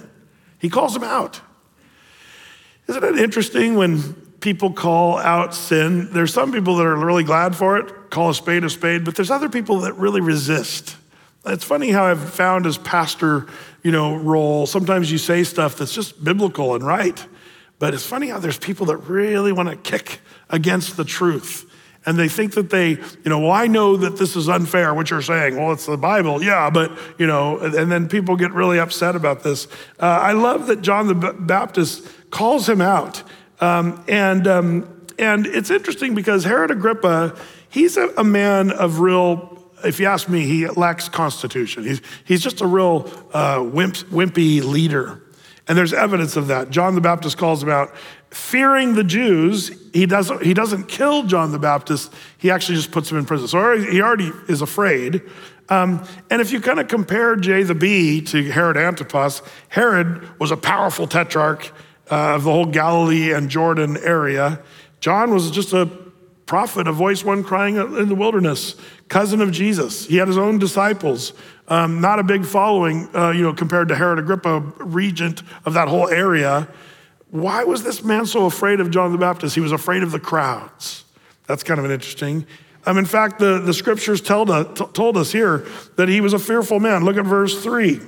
[0.59, 1.41] He calls them out.
[2.89, 6.09] Isn't it interesting when people call out sin?
[6.13, 9.17] There's some people that are really glad for it, call a spade a spade, but
[9.17, 10.97] there's other people that really resist.
[11.45, 13.49] It's funny how I've found as pastor,
[13.83, 17.27] you know, role, sometimes you say stuff that's just biblical and right.
[17.81, 21.69] But it's funny how there's people that really want to kick against the truth.
[22.07, 25.11] And they think that they, you know, well, I know that this is unfair, what
[25.11, 25.57] you're saying.
[25.57, 29.43] Well, it's the Bible, yeah, but, you know, and then people get really upset about
[29.43, 29.67] this.
[29.99, 33.25] Uh, I love that John the Baptist calls him out.
[33.61, 37.37] Um, and, um, and it's interesting because Herod Agrippa,
[37.69, 41.85] he's a, a, man of real, if you ask me, he lacks constitution.
[41.85, 45.23] He's, he's just a real uh, wimp, wimpy leader.
[45.69, 46.71] And there's evidence of that.
[46.71, 47.95] John the Baptist calls him out.
[48.31, 53.11] Fearing the Jews, he doesn't, he doesn't kill John the Baptist, he actually just puts
[53.11, 53.49] him in prison.
[53.49, 55.23] So he already is afraid.
[55.69, 60.51] Um, and if you kind of compare J the B to Herod Antipas, Herod was
[60.51, 61.73] a powerful tetrarch
[62.11, 64.61] uh, of the whole Galilee and Jordan area.
[65.01, 65.91] John was just a
[66.47, 68.77] prophet, a voice one crying in the wilderness,
[69.09, 70.07] cousin of Jesus.
[70.07, 71.33] He had his own disciples,
[71.69, 75.89] um, not a big following, uh, you know, compared to Herod Agrippa, regent of that
[75.89, 76.69] whole area.
[77.31, 79.55] Why was this man so afraid of John the Baptist?
[79.55, 81.05] He was afraid of the crowds.
[81.47, 82.47] That's kind of an interesting.
[82.87, 85.67] Um, in fact, the, the scriptures told us, told us here
[85.97, 87.05] that he was a fearful man.
[87.05, 88.01] Look at verse 3.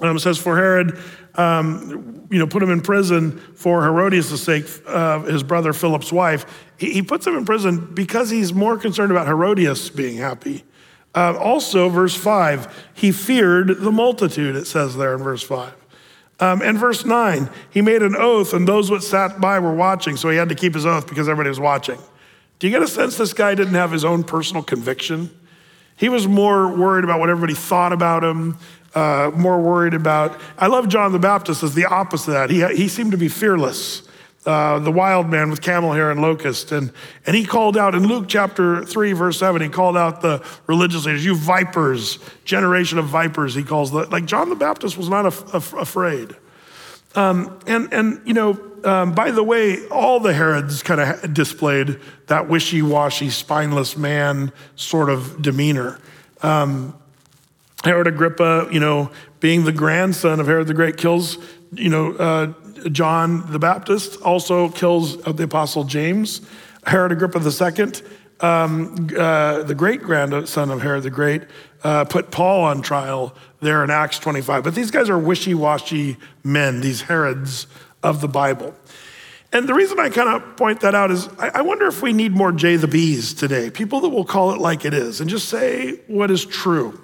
[0.00, 0.98] Um, it says, For Herod,
[1.34, 6.68] um, you know, put him in prison for Herodias' sake, uh, his brother Philip's wife.
[6.76, 10.64] He, he, puts him in prison because he's more concerned about Herodias being happy.
[11.14, 15.74] Uh, also, verse 5, he feared the multitude, it says there in verse 5.
[16.38, 20.16] Um, and verse 9, he made an oath, and those that sat by were watching,
[20.16, 21.98] so he had to keep his oath because everybody was watching.
[22.58, 25.36] Do you get a sense this guy didn't have his own personal conviction?
[25.96, 28.56] He was more worried about what everybody thought about him,
[28.94, 30.40] uh, more worried about.
[30.58, 32.50] I love John the Baptist as the opposite of that.
[32.50, 34.02] He, he seemed to be fearless,
[34.46, 36.72] uh, the wild man with camel hair and locust.
[36.72, 36.92] And,
[37.26, 41.04] and he called out in Luke chapter 3, verse 7, he called out the religious
[41.06, 45.26] leaders, you vipers, generation of vipers, he calls the, like John the Baptist was not
[45.26, 46.34] af- af- afraid.
[47.14, 51.98] Um, and, and, you know, um, by the way, all the Herods kind of displayed
[52.28, 55.98] that wishy washy, spineless man sort of demeanor.
[56.42, 56.94] Um,
[57.84, 61.38] Herod Agrippa, you know, being the grandson of Herod the Great, kills,
[61.72, 62.52] you know, uh,
[62.90, 66.42] John the Baptist, also kills the apostle James.
[66.86, 67.92] Herod Agrippa II,
[68.40, 71.42] um, uh, the great grandson of Herod the Great,
[71.82, 74.64] uh, put Paul on trial there in Acts 25.
[74.64, 77.66] But these guys are wishy washy men, these Herods
[78.02, 78.74] of the Bible.
[79.52, 82.12] And the reason I kind of point that out is I, I wonder if we
[82.12, 85.28] need more J the B's today, people that will call it like it is and
[85.28, 87.00] just say what is true.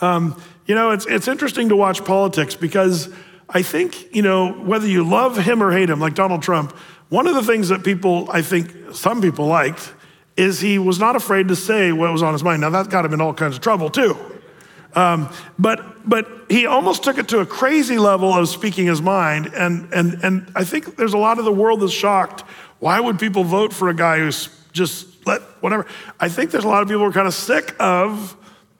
[0.00, 3.08] Um, you know, it's, it's interesting to watch politics because
[3.48, 6.72] I think, you know, whether you love him or hate him, like Donald Trump,
[7.10, 9.92] one of the things that people, I think some people liked,
[10.36, 12.62] is he was not afraid to say what was on his mind.
[12.62, 14.16] Now, that got him in all kinds of trouble, too.
[14.96, 15.28] Um,
[15.58, 19.52] but, but he almost took it to a crazy level of speaking his mind.
[19.54, 22.42] And, and, and I think there's a lot of the world that's shocked.
[22.78, 25.86] Why would people vote for a guy who's just let whatever?
[26.18, 28.36] I think there's a lot of people who are kind of sick of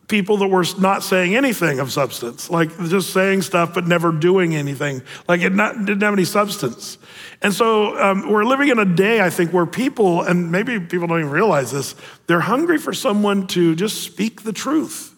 [0.08, 4.54] people that were not saying anything of substance, like just saying stuff but never doing
[4.54, 6.98] anything, like it not, didn't have any substance.
[7.40, 11.06] And so um, we're living in a day, I think, where people, and maybe people
[11.06, 11.94] don't even realize this,
[12.26, 15.14] they're hungry for someone to just speak the truth.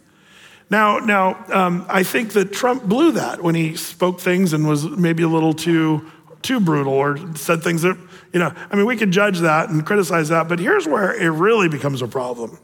[0.71, 4.85] Now, now um, I think that Trump blew that when he spoke things and was
[4.85, 6.11] maybe a little too
[6.43, 7.99] too brutal or said things that,
[8.33, 11.31] you know, I mean, we could judge that and criticize that, but here's where it
[11.31, 12.59] really becomes a problem.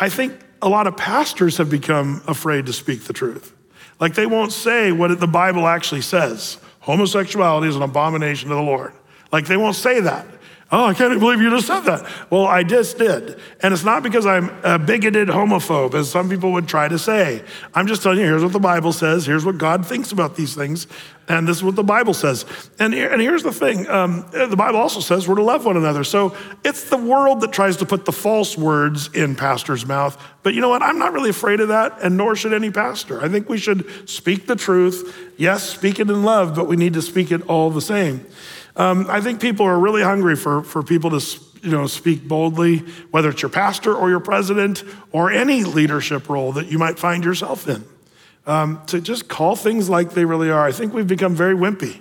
[0.00, 3.54] I think a lot of pastors have become afraid to speak the truth.
[4.00, 6.58] Like they won't say what the Bible actually says.
[6.80, 8.92] Homosexuality is an abomination to the Lord.
[9.32, 10.26] Like they won't say that.
[10.70, 12.06] Oh, I can't believe you just said that.
[12.28, 13.40] Well, I just did.
[13.60, 17.42] And it's not because I'm a bigoted homophobe, as some people would try to say.
[17.72, 20.54] I'm just telling you, here's what the Bible says, here's what God thinks about these
[20.54, 20.86] things,
[21.26, 22.44] and this is what the Bible says.
[22.78, 26.04] And, and here's the thing um, the Bible also says we're to love one another.
[26.04, 30.22] So it's the world that tries to put the false words in pastor's mouth.
[30.42, 30.82] But you know what?
[30.82, 33.22] I'm not really afraid of that, and nor should any pastor.
[33.22, 35.32] I think we should speak the truth.
[35.38, 38.26] Yes, speak it in love, but we need to speak it all the same.
[38.78, 42.78] Um, I think people are really hungry for, for people to you know, speak boldly,
[43.10, 47.24] whether it's your pastor or your president or any leadership role that you might find
[47.24, 47.84] yourself in.
[48.46, 50.64] Um, to just call things like they really are.
[50.64, 52.00] I think we've become very wimpy.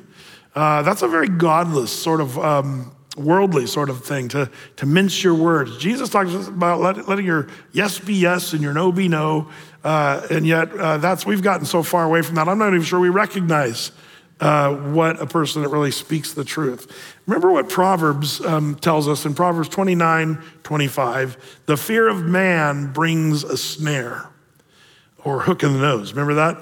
[0.56, 5.24] Uh, that's a very godless sort of um, worldly sort of thing to, to mince
[5.24, 5.78] your words.
[5.78, 9.50] Jesus talks about let, letting your yes be yes and your no be no.
[9.84, 12.48] Uh, and yet, uh, that's we've gotten so far away from that.
[12.48, 13.92] I'm not even sure we recognize
[14.40, 16.92] uh, what a person that really speaks the truth.
[17.26, 23.44] Remember what Proverbs um, tells us in Proverbs 29 25 the fear of man brings
[23.44, 24.30] a snare
[25.24, 26.14] or hook in the nose.
[26.14, 26.58] Remember that?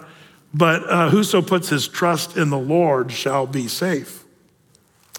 [0.54, 4.24] But uh, whoso puts his trust in the Lord shall be safe.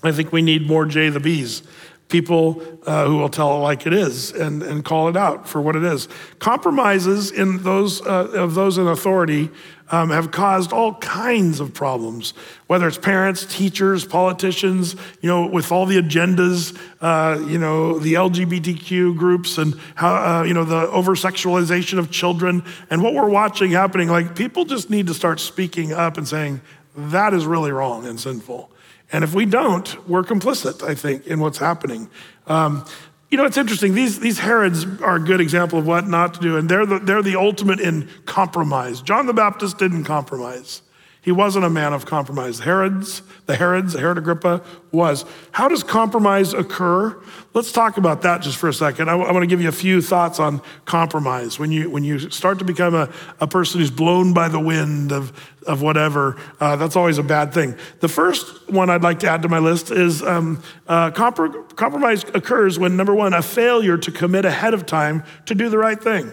[0.03, 1.63] I think we need more J the B's
[2.09, 5.61] people uh, who will tell it like it is and, and call it out for
[5.61, 6.09] what it is.
[6.39, 9.51] Compromises in those uh, of those in authority
[9.91, 12.35] um, have caused all kinds of problems,
[12.67, 18.15] whether it's parents, teachers, politicians, you know, with all the agendas, uh, you know, the
[18.15, 23.31] LGBTQ groups and how, uh, you know, the over sexualization of children and what we're
[23.31, 24.09] watching happening.
[24.09, 26.61] Like, people just need to start speaking up and saying,
[26.97, 28.71] that is really wrong and sinful.
[29.13, 32.11] And if we don't, we're complicit, I think, in what's happening.
[32.49, 32.85] Um,
[33.31, 33.95] you know, it's interesting.
[33.95, 36.99] These, these Herods are a good example of what not to do, and they're the,
[36.99, 39.01] they're the ultimate in compromise.
[39.01, 40.83] John the Baptist didn't compromise.
[41.27, 42.61] He wasn't a man of compromise.
[42.61, 44.63] Herod's, the Herods, Herod Agrippa
[44.93, 45.25] was.
[45.51, 47.21] How does compromise occur?
[47.53, 49.11] Let's talk about that just for a second.
[49.11, 51.59] I, I want to give you a few thoughts on compromise.
[51.59, 55.11] When you, when you start to become a, a person who's blown by the wind
[55.11, 55.33] of,
[55.67, 57.75] of whatever, uh, that's always a bad thing.
[57.99, 62.23] The first one I'd like to add to my list is um, uh, compr- compromise
[62.35, 66.01] occurs when, number one, a failure to commit ahead of time to do the right
[66.01, 66.33] thing.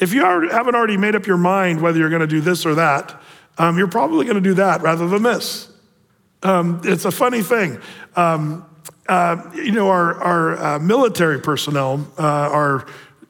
[0.00, 2.66] If you are, haven't already made up your mind whether you're going to do this
[2.66, 3.20] or that,
[3.60, 5.68] um, you're probably going to do that rather than this.
[6.42, 7.78] Um, it's a funny thing.
[8.16, 8.64] Um,
[9.06, 12.86] uh, you know, our, our uh, military personnel, uh, our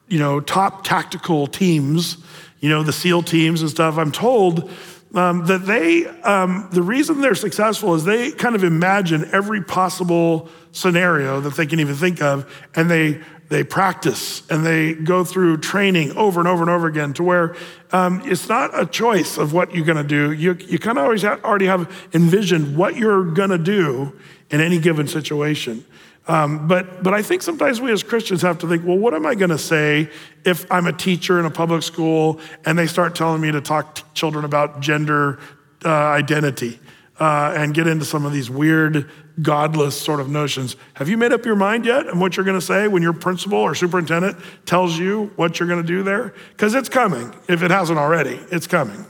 [0.07, 2.17] you know top tactical teams,
[2.61, 3.97] you know the SEAL teams and stuff.
[3.97, 4.71] I'm told
[5.13, 10.47] um, that they, um, the reason they're successful is they kind of imagine every possible
[10.71, 13.19] scenario that they can even think of, and they
[13.51, 17.53] they practice and they go through training over and over and over again to where
[17.91, 20.31] um, it's not a choice of what you're going to do.
[20.31, 24.17] You, you kind of always have, already have envisioned what you're going to do
[24.51, 25.83] in any given situation.
[26.29, 29.25] Um, but, but I think sometimes we as Christians have to think, well, what am
[29.25, 30.09] I going to say
[30.45, 33.95] if I'm a teacher in a public school and they start telling me to talk
[33.95, 35.39] to children about gender
[35.83, 36.79] uh, identity?
[37.21, 39.07] uh, and get into some of these weird,
[39.41, 40.75] godless sort of notions.
[40.95, 43.13] Have you made up your mind yet on what you're going to say when your
[43.13, 46.33] principal or superintendent tells you what you're going to do there?
[46.51, 47.33] Because it's coming.
[47.47, 49.05] If it hasn't already, it's coming.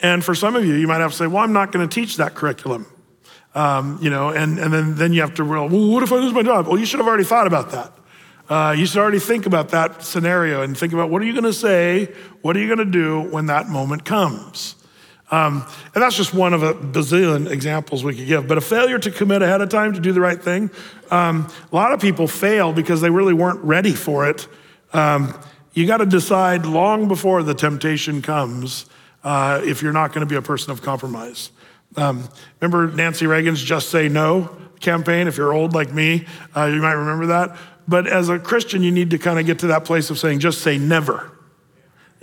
[0.00, 1.94] And for some of you, you might have to say, well, I'm not going to
[1.94, 2.86] teach that curriculum.
[3.54, 6.32] Um, you know, and, and then, then you have to well, what if I lose
[6.32, 6.66] my job?
[6.66, 7.92] Well, you should have already thought about that.
[8.48, 11.44] Uh, you should already think about that scenario and think about what are you going
[11.44, 12.12] to say?
[12.42, 14.74] What are you going to do when that moment comes?
[15.34, 18.46] Um, and that's just one of a bazillion examples we could give.
[18.46, 20.70] But a failure to commit ahead of time to do the right thing,
[21.10, 24.46] um, a lot of people fail because they really weren't ready for it.
[24.92, 25.36] Um,
[25.72, 28.86] you got to decide long before the temptation comes
[29.24, 31.50] uh, if you're not going to be a person of compromise.
[31.96, 32.28] Um,
[32.60, 35.26] remember Nancy Reagan's Just Say No campaign?
[35.26, 37.56] If you're old like me, uh, you might remember that.
[37.88, 40.38] But as a Christian, you need to kind of get to that place of saying,
[40.38, 41.33] just say never.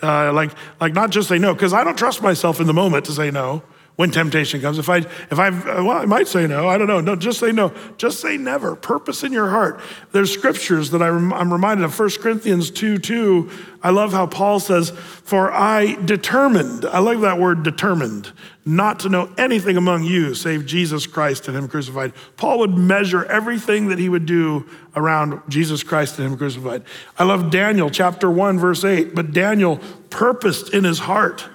[0.02, 3.06] Uh, like, like not just say no, because I don't trust myself in the moment
[3.06, 3.62] to say no
[3.98, 4.80] when temptation comes.
[4.80, 6.68] If I, if I, well, I might say no.
[6.68, 7.02] I don't know.
[7.02, 7.74] No, just say no.
[7.98, 8.76] Just say never.
[8.76, 9.82] Purpose in your heart.
[10.12, 12.00] There's scriptures that I am reminded of.
[12.00, 13.50] 1 Corinthians 2 2.
[13.84, 18.32] I love how Paul says, For I determined, I love that word determined,
[18.66, 22.14] not to know anything among you save Jesus Christ and Him crucified.
[22.38, 26.84] Paul would measure everything that he would do around Jesus Christ and Him crucified.
[27.20, 29.14] I love Daniel chapter 1, verse 8.
[29.14, 31.46] But Daniel purposed in his heart.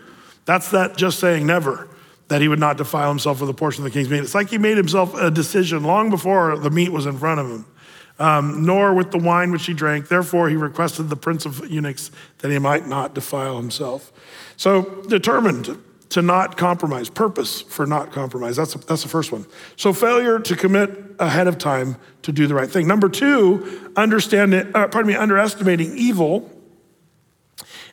[0.44, 1.88] That's that just saying never
[2.28, 4.18] that he would not defile himself with a portion of the king's meat.
[4.18, 7.48] It's like he made himself a decision long before the meat was in front of
[7.48, 7.66] him,
[8.18, 10.08] um, nor with the wine which he drank.
[10.08, 14.12] Therefore, he requested the prince of eunuchs that he might not defile himself.
[14.56, 18.56] So, determined to not compromise, purpose for not compromise.
[18.56, 19.46] That's, that's the first one.
[19.76, 22.88] So, failure to commit ahead of time to do the right thing.
[22.88, 26.50] Number two, understanding, uh, pardon me, underestimating evil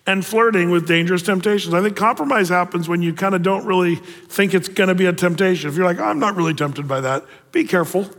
[0.06, 1.74] and flirting with dangerous temptations.
[1.74, 5.06] I think compromise happens when you kind of don't really think it's going to be
[5.06, 5.70] a temptation.
[5.70, 8.10] If you're like, I'm not really tempted by that, be careful.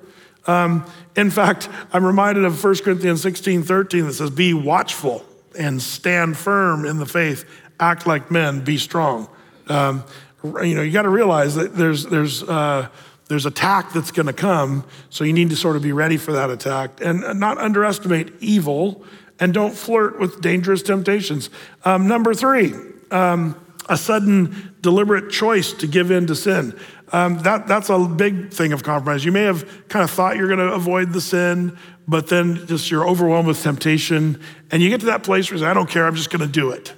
[0.46, 5.24] Um, in fact, I'm reminded of 1 Corinthians 16 13 that says, Be watchful
[5.58, 7.44] and stand firm in the faith,
[7.78, 9.28] act like men, be strong.
[9.68, 10.04] Um,
[10.42, 12.88] you know, you got to realize that there's, there's, uh,
[13.28, 16.32] there's attack that's going to come, so you need to sort of be ready for
[16.32, 19.04] that attack and not underestimate evil
[19.40, 21.50] and don't flirt with dangerous temptations.
[21.84, 22.74] Um, number three,
[23.10, 26.78] um, a sudden deliberate choice to give in to sin.
[27.12, 29.24] Um, that, that's a big thing of compromise.
[29.24, 31.76] You may have kind of thought you're going to avoid the sin,
[32.08, 35.64] but then just you're overwhelmed with temptation, and you get to that place where you
[35.64, 36.94] say, I don't care, I'm just going to do it.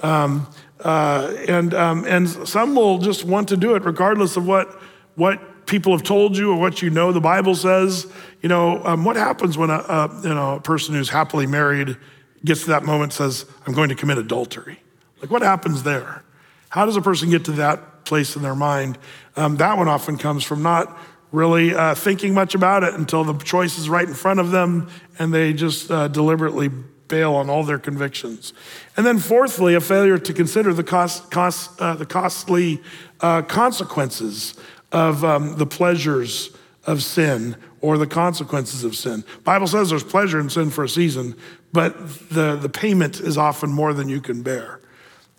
[0.00, 0.48] Um,
[0.80, 4.68] uh, and, um, and some will just want to do it regardless of what,
[5.14, 5.40] what
[5.70, 8.06] people have told you or what you know the Bible says.
[8.42, 11.96] You know, um, what happens when a, a, you know, a person who's happily married
[12.44, 14.80] gets to that moment says, I'm going to commit adultery?
[15.22, 16.24] Like, what happens there?
[16.70, 18.98] How does a person get to that place in their mind?
[19.36, 20.98] Um, that one often comes from not
[21.30, 24.90] really uh, thinking much about it until the choice is right in front of them
[25.20, 26.68] and they just uh, deliberately
[27.06, 28.52] bail on all their convictions.
[28.96, 32.82] And then, fourthly, a failure to consider the, cost, cost, uh, the costly
[33.20, 34.54] uh, consequences
[34.92, 36.50] of um, the pleasures
[36.86, 39.24] of sin or the consequences of sin.
[39.44, 41.36] Bible says there's pleasure in sin for a season,
[41.72, 41.96] but
[42.30, 44.80] the, the payment is often more than you can bear.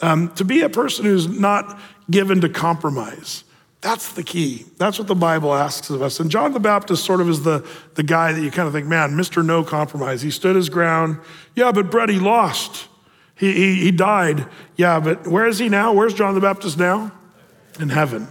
[0.02, 3.44] Um, to be a person who's not given to compromise,
[3.82, 4.66] that's the key.
[4.78, 6.20] That's what the Bible asks of us.
[6.20, 8.88] And John the Baptist sort of is the, the guy that you kind of think,
[8.88, 9.44] man, Mr.
[9.44, 10.22] No Compromise.
[10.22, 11.20] He stood his ground.
[11.56, 12.88] Yeah, but Brett, he lost.
[13.36, 14.46] He, he, he died.
[14.76, 15.94] Yeah, but where is he now?
[15.94, 17.12] Where's John the Baptist now?
[17.80, 18.28] In heaven.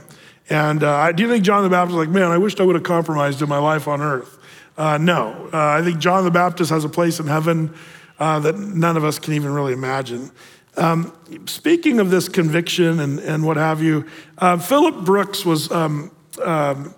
[0.50, 2.74] And uh, do you think John the Baptist was like, man, I wished I would
[2.74, 4.38] have compromised in my life on earth?
[4.76, 5.48] Uh, no.
[5.52, 7.72] Uh, I think John the Baptist has a place in heaven
[8.18, 10.30] uh, that none of us can even really imagine.
[10.76, 14.06] Um, speaking of this conviction and, and what have you,
[14.38, 16.10] uh, Philip Brooks was, um,
[16.42, 16.94] um,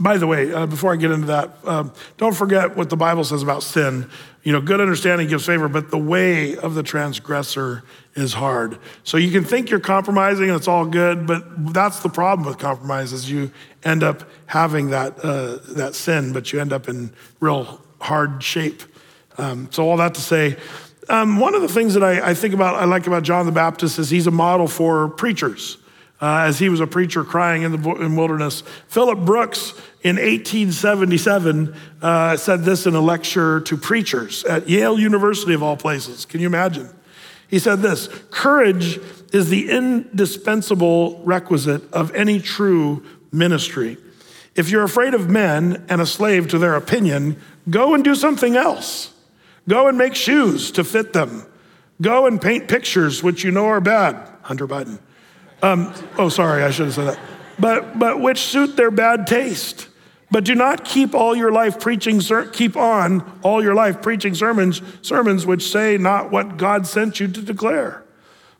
[0.00, 3.22] by the way, uh, before I get into that, um, don't forget what the Bible
[3.22, 4.08] says about sin.
[4.42, 7.84] You know, good understanding gives favor, but the way of the transgressor
[8.14, 8.78] is hard.
[9.04, 12.58] So you can think you're compromising and it's all good, but that's the problem with
[12.58, 13.52] compromise is you
[13.84, 18.82] end up having that, uh, that sin, but you end up in real hard shape.
[19.36, 20.56] Um, so all that to say,
[21.10, 23.52] um, one of the things that I, I, think about, I like about John the
[23.52, 25.76] Baptist is he's a model for preachers.
[26.20, 28.62] Uh, as he was a preacher crying in the in wilderness.
[28.88, 35.54] Philip Brooks in 1877 uh, said this in a lecture to preachers at Yale University,
[35.54, 36.26] of all places.
[36.26, 36.90] Can you imagine?
[37.48, 39.00] He said this Courage
[39.32, 43.96] is the indispensable requisite of any true ministry.
[44.54, 48.56] If you're afraid of men and a slave to their opinion, go and do something
[48.56, 49.14] else.
[49.68, 51.46] Go and make shoes to fit them.
[52.02, 54.16] Go and paint pictures which you know are bad.
[54.42, 54.98] Hunter Biden.
[55.62, 57.18] Um, oh, sorry, I should have said that.
[57.58, 59.88] But, but which suit their bad taste.
[60.30, 62.20] But do not keep all your life preaching,
[62.52, 67.26] keep on all your life preaching sermons, sermons which say not what God sent you
[67.26, 68.04] to declare,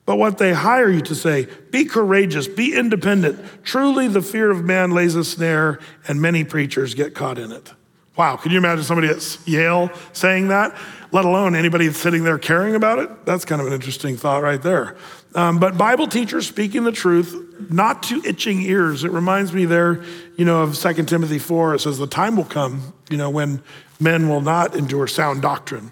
[0.05, 1.47] but what they hire you to say.
[1.71, 3.41] Be courageous, be independent.
[3.63, 7.73] Truly, the fear of man lays a snare, and many preachers get caught in it.
[8.21, 10.77] Wow, can you imagine somebody at Yale saying that?
[11.11, 13.25] let alone anybody sitting there caring about it.
[13.25, 14.97] That's kind of an interesting thought right there.
[15.35, 17.35] Um, but Bible teachers speaking the truth,
[17.71, 19.05] not to itching ears.
[19.05, 20.05] It reminds me there,
[20.37, 21.77] you know, of 2 Timothy 4.
[21.77, 23.63] It says, The time will come, you know, when
[23.99, 25.91] men will not endure sound doctrine,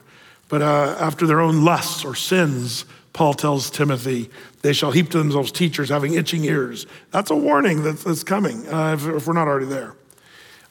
[0.48, 4.30] but uh, after their own lusts or sins, Paul tells Timothy,
[4.62, 6.86] they shall heap to themselves teachers having itching ears.
[7.10, 9.96] That's a warning that's, that's coming uh, if, if, we're not already there.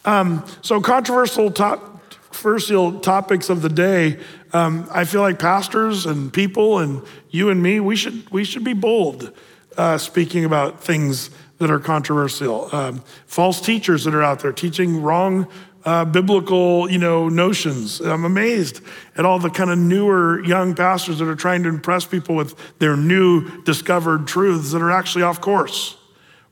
[0.06, 4.20] Um, so, controversial top, controversial topics of the day,
[4.54, 8.64] um, I feel like pastors and people and you and me, we should, we should
[8.64, 9.34] be bold
[9.78, 12.74] uh, speaking about things that are controversial.
[12.74, 15.48] Um, false teachers that are out there teaching wrong
[15.88, 18.02] uh, biblical, you know, notions.
[18.02, 18.82] I'm amazed
[19.16, 22.56] at all the kind of newer young pastors that are trying to impress people with
[22.80, 25.96] their new discovered truths that are actually off course.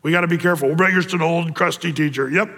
[0.03, 0.69] We got to be careful.
[0.69, 2.29] Well, Brett, you're an old, crusty teacher.
[2.29, 2.49] Yep.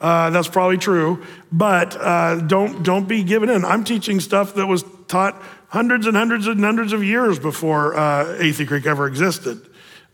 [0.00, 3.64] Uh, that's probably true, but uh, don't don't be given in.
[3.64, 8.24] I'm teaching stuff that was taught hundreds and hundreds and hundreds of years before uh,
[8.38, 9.60] Athey Creek ever existed.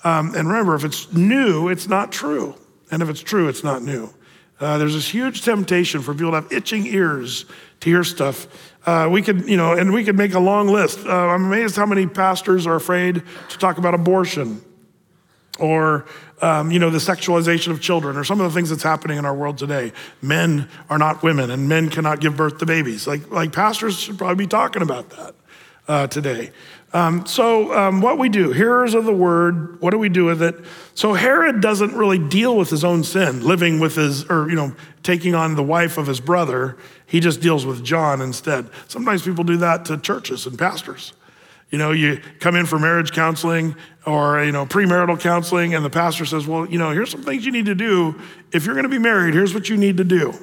[0.05, 2.55] Um, and remember, if it's new, it's not true,
[2.91, 4.13] and if it's true, it's not new.
[4.61, 7.47] Uh, there's this huge temptation for people to have itching ears
[7.81, 8.47] to hear stuff.
[8.87, 11.01] Uh, we could, you know, and we could make a long list.
[11.05, 14.63] Uh, I'm amazed how many pastors are afraid to talk about abortion.
[15.59, 16.07] Or
[16.41, 19.25] um, you know the sexualization of children or some of the things that's happening in
[19.25, 19.93] our world today.
[20.21, 23.07] Men are not women and men cannot give birth to babies.
[23.07, 25.35] Like like pastors should probably be talking about that
[25.89, 26.51] uh, today.
[26.95, 30.43] Um, so um, what we do hearers of the word what do we do with
[30.43, 30.57] it?
[30.95, 34.75] So herod doesn't really deal with his own sin living with his or you know
[35.03, 36.77] taking on the wife of his brother.
[37.07, 38.71] He just deals with john instead.
[38.89, 41.13] Sometimes people do that to churches and pastors
[41.73, 43.75] you know, you come in for marriage counseling
[44.07, 47.47] or, you know, premarital counseling, and the pastor says, well, you know, here's some things
[47.47, 48.21] you need to do.
[48.53, 50.35] If you're going to be married, here's what you need to do.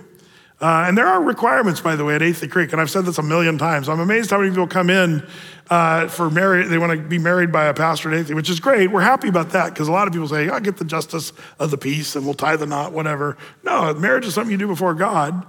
[0.60, 3.20] Uh, and there are requirements, by the way, at Athey Creek, and I've said this
[3.20, 3.88] a million times.
[3.88, 5.26] I'm amazed how many people come in
[5.70, 6.68] uh, for marriage.
[6.68, 8.92] they want to be married by a pastor at Athey, which is great.
[8.92, 11.70] We're happy about that because a lot of people say, I'll get the justice of
[11.70, 13.38] the peace and we'll tie the knot, whatever.
[13.64, 15.46] No, marriage is something you do before God.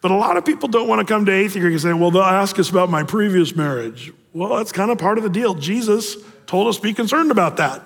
[0.00, 2.12] But a lot of people don't want to come to Athey Creek and say, well,
[2.12, 4.12] they'll ask us about my previous marriage.
[4.32, 5.54] Well, that's kind of part of the deal.
[5.54, 6.16] Jesus
[6.46, 7.82] told us to be concerned about that.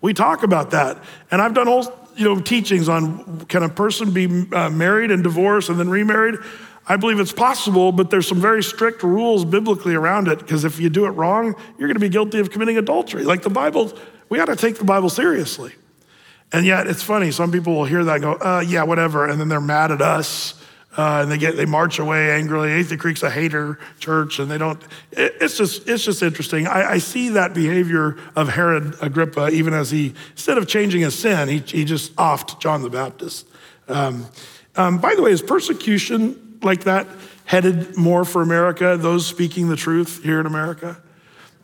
[0.00, 1.02] We talk about that.
[1.30, 5.22] And I've done whole you know, teachings on can a person be uh, married and
[5.22, 6.36] divorced and then remarried?
[6.86, 10.80] I believe it's possible, but there's some very strict rules biblically around it because if
[10.80, 13.24] you do it wrong, you're going to be guilty of committing adultery.
[13.24, 13.92] Like the Bible,
[14.28, 15.72] we got to take the Bible seriously.
[16.50, 17.30] And yet, it's funny.
[17.30, 19.26] Some people will hear that and go, uh, yeah, whatever.
[19.26, 20.57] And then they're mad at us
[20.98, 22.70] uh, and they get they march away angrily.
[22.70, 24.82] Athey Creek's a hater church, and they don't.
[25.12, 26.66] It, it's just it's just interesting.
[26.66, 31.16] I, I, see that behavior of Herod Agrippa, even as he instead of changing his
[31.16, 33.46] sin, he he just offed John the Baptist.
[33.86, 34.26] Um,
[34.74, 37.06] um, by the way, is persecution like that
[37.44, 38.96] headed more for America?
[38.98, 41.00] Those speaking the truth here in America.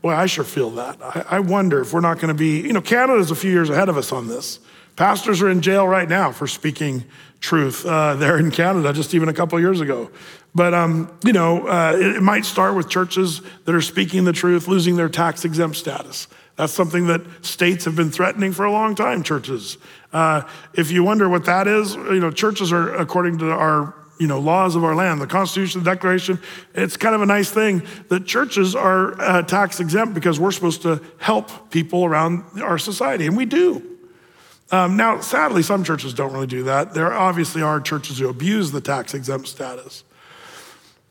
[0.01, 1.03] Boy, I sure feel that.
[1.03, 2.61] I, I wonder if we're not going to be.
[2.61, 4.61] You know, Canada's a few years ahead of us on this.
[4.95, 7.03] Pastors are in jail right now for speaking
[7.45, 10.11] truth uh, there in Canada just even a couple years ago.
[10.55, 14.33] But, um, you know, uh, it, it might start with churches that are speaking the
[14.33, 16.27] truth, losing their tax exempt status.
[16.57, 19.77] That's something that states have been threatening for a long time, churches.
[20.13, 20.43] Uh,
[20.73, 24.39] if you wonder what that is, you know, churches are, according to our you know,
[24.39, 26.39] laws of our land, the Constitution, the Declaration.
[26.73, 30.83] It's kind of a nice thing that churches are uh, tax exempt because we're supposed
[30.83, 33.94] to help people around our society, and we do.
[34.75, 36.95] Um, now, sadly, some churches don't really do that.
[36.95, 40.03] There obviously are churches who abuse the tax exempt status.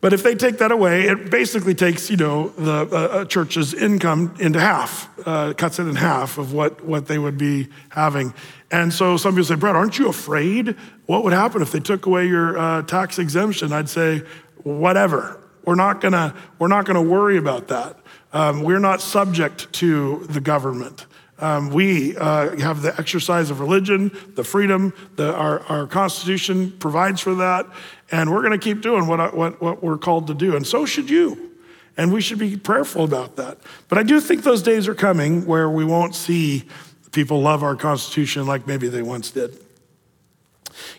[0.01, 4.36] But if they take that away, it basically takes, you know, the uh, church's income
[4.38, 8.34] into half, uh, cuts it in half of what, what they would be having.
[8.70, 10.76] And so some people say, Brett, aren't you afraid?
[11.05, 13.72] What would happen if they took away your uh, tax exemption?
[13.72, 14.24] I'd say,
[14.64, 15.39] whatever.
[15.64, 17.97] We're not gonna, we're not gonna worry about that.
[18.34, 21.05] Um, we're not subject to the government.
[21.43, 27.19] Um, we uh, have the exercise of religion, the freedom, the, our, our Constitution provides
[27.19, 27.67] for that,
[28.11, 30.85] and we're going to keep doing what, what, what we're called to do, and so
[30.85, 31.51] should you.
[31.97, 33.57] And we should be prayerful about that.
[33.89, 36.63] But I do think those days are coming where we won't see
[37.11, 39.59] people love our Constitution like maybe they once did.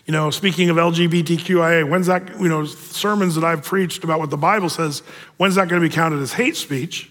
[0.05, 4.29] You know, speaking of LGBTQIA, when's that, you know, sermons that I've preached about what
[4.29, 4.99] the Bible says,
[5.37, 7.09] when's that going to be counted as hate speech?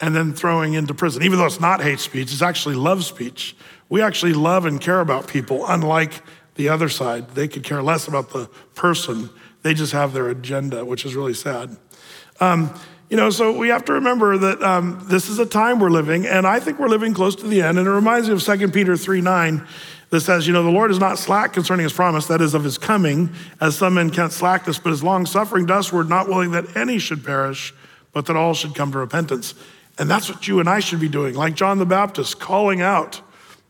[0.00, 1.22] And then throwing into prison.
[1.22, 3.56] Even though it's not hate speech, it's actually love speech.
[3.88, 6.22] We actually love and care about people, unlike
[6.56, 7.30] the other side.
[7.30, 9.30] They could care less about the person,
[9.62, 11.76] they just have their agenda, which is really sad.
[12.40, 12.72] Um,
[13.08, 16.26] you know, so we have to remember that um, this is a time we're living,
[16.26, 17.78] and I think we're living close to the end.
[17.78, 19.66] And it reminds me of 2 Peter 3 9
[20.10, 22.64] that says, you know, the Lord is not slack concerning his promise, that is, of
[22.64, 26.52] his coming, as some men count slackness, but is long suffering to usward, not willing
[26.52, 27.74] that any should perish,
[28.12, 29.54] but that all should come to repentance.
[29.98, 33.20] And that's what you and I should be doing, like John the Baptist, calling out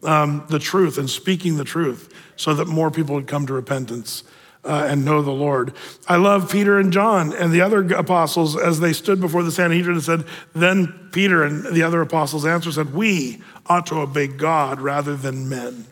[0.02, 4.24] um, the truth and speaking the truth so that more people would come to repentance.
[4.64, 5.72] Uh, and know the Lord.
[6.08, 9.94] I love Peter and John and the other apostles as they stood before the Sanhedrin
[9.94, 10.24] and said,
[10.54, 15.48] Then Peter and the other apostles answered, said, We ought to obey God rather than
[15.48, 15.86] men.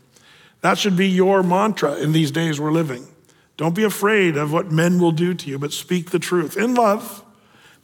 [0.62, 3.06] That should be your mantra in these days we're living.
[3.56, 6.74] Don't be afraid of what men will do to you, but speak the truth in
[6.74, 7.22] love,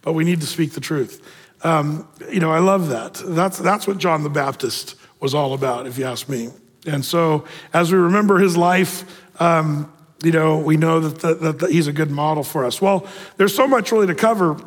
[0.03, 1.23] but we need to speak the truth.
[1.63, 3.15] Um, you know, I love that.
[3.25, 6.49] That's, that's what John the Baptist was all about, if you ask me.
[6.87, 9.05] And so, as we remember his life,
[9.41, 9.93] um,
[10.23, 12.81] you know, we know that, that, he's a good model for us.
[12.81, 13.07] Well,
[13.37, 14.63] there's so much really to cover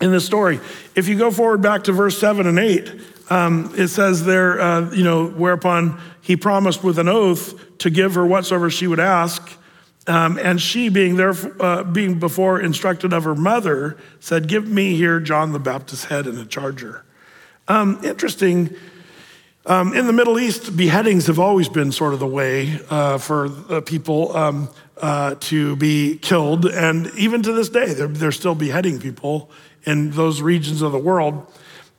[0.00, 0.60] in this story.
[0.94, 2.92] If you go forward back to verse 7 and 8,
[3.30, 8.14] um, it says there, uh, you know, whereupon he promised with an oath to give
[8.14, 9.56] her whatsoever she would ask.
[10.08, 14.96] Um, and she, being there, uh, being before instructed of her mother, said, "Give me
[14.96, 17.04] here John the Baptist's head and a charger."
[17.68, 18.74] Um, interesting.
[19.66, 23.50] Um, in the Middle East, beheadings have always been sort of the way uh, for
[23.82, 28.98] people um, uh, to be killed, and even to this day, they're, they're still beheading
[28.98, 29.50] people
[29.84, 31.46] in those regions of the world.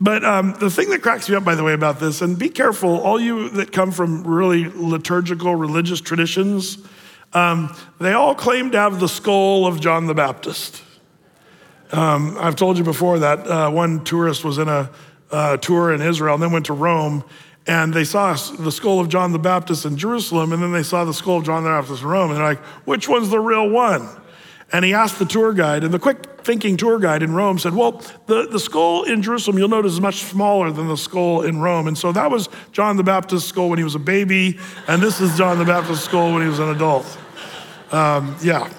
[0.01, 2.49] But um, the thing that cracks me up, by the way, about this, and be
[2.49, 6.77] careful, all you that come from really liturgical religious traditions,
[7.33, 10.83] um, they all claim to have the skull of John the Baptist.
[11.91, 14.89] Um, I've told you before that uh, one tourist was in a
[15.31, 17.23] uh, tour in Israel and then went to Rome,
[17.67, 21.05] and they saw the skull of John the Baptist in Jerusalem, and then they saw
[21.05, 23.69] the skull of John the Baptist in Rome, and they're like, which one's the real
[23.69, 24.07] one?
[24.71, 27.73] And he asked the tour guide, and the quick thinking tour guide in Rome said,
[27.73, 31.59] Well, the, the skull in Jerusalem, you'll notice, is much smaller than the skull in
[31.59, 31.87] Rome.
[31.87, 35.21] And so that was John the Baptist's skull when he was a baby, and this
[35.21, 37.17] is John the Baptist's skull when he was an adult.
[37.91, 38.71] Um, yeah.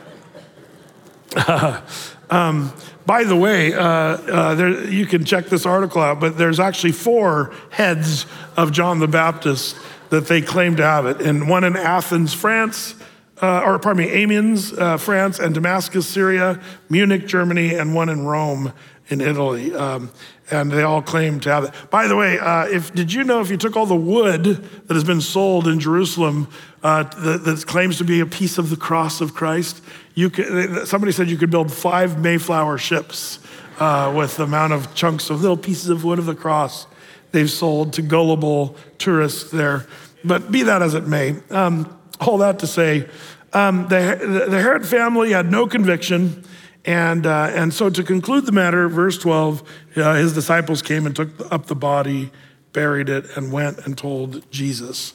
[2.30, 2.72] um,
[3.06, 6.92] by the way, uh, uh, there, you can check this article out, but there's actually
[6.92, 8.26] four heads
[8.56, 9.76] of John the Baptist
[10.10, 12.94] that they claim to have it, and one in Athens, France,
[13.42, 18.24] uh, or pardon me, Amiens, uh, France, and Damascus, Syria, Munich, Germany, and one in
[18.24, 18.72] Rome
[19.08, 19.74] in Italy.
[19.74, 20.10] Um,
[20.50, 21.74] and they all claim to have it.
[21.90, 24.94] By the way, uh, if did you know if you took all the wood that
[24.94, 26.48] has been sold in Jerusalem
[26.82, 29.82] uh, that, that, claims to be a piece of the cross of Christ,
[30.14, 33.38] you could, somebody said you could build five Mayflower ships
[33.78, 36.86] uh, with the amount of chunks of little pieces of wood of the cross
[37.32, 39.86] they've sold to gullible tourists there.
[40.24, 43.08] But be that as it may, um, all that to say,
[43.52, 46.44] um, the, the Herod family had no conviction.
[46.84, 49.62] And, uh, and so, to conclude the matter, verse 12,
[49.96, 52.30] uh, his disciples came and took up the body,
[52.72, 55.12] buried it, and went and told Jesus.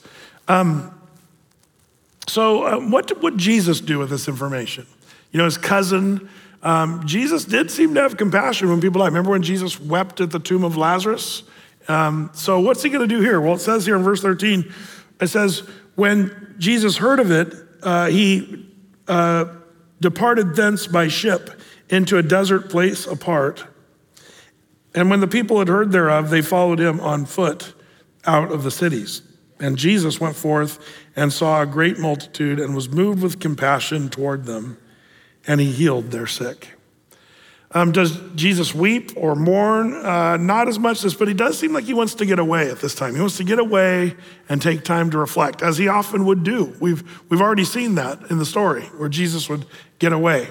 [0.47, 0.93] Um,
[2.27, 4.85] so, uh, what would Jesus do with this information?
[5.31, 6.29] You know, his cousin,
[6.61, 9.07] um, Jesus did seem to have compassion when people died.
[9.07, 11.43] Remember when Jesus wept at the tomb of Lazarus?
[11.87, 13.41] Um, so, what's he going to do here?
[13.41, 14.71] Well, it says here in verse 13,
[15.19, 18.67] it says, when Jesus heard of it, uh, he
[19.07, 19.45] uh,
[19.99, 21.49] departed thence by ship
[21.89, 23.65] into a desert place apart.
[24.93, 27.73] And when the people had heard thereof, they followed him on foot
[28.25, 29.21] out of the cities.
[29.59, 30.79] And Jesus went forth
[31.15, 34.77] and saw a great multitude and was moved with compassion toward them,
[35.47, 36.74] and he healed their sick.
[37.75, 39.93] Um, does Jesus weep or mourn?
[39.93, 42.71] Uh, not as much as, but he does seem like he wants to get away
[42.71, 43.15] at this time.
[43.15, 44.15] He wants to get away
[44.47, 46.73] and take time to reflect, as he often would do.
[46.79, 49.65] We've, we've already seen that in the story where Jesus would
[49.99, 50.47] get away.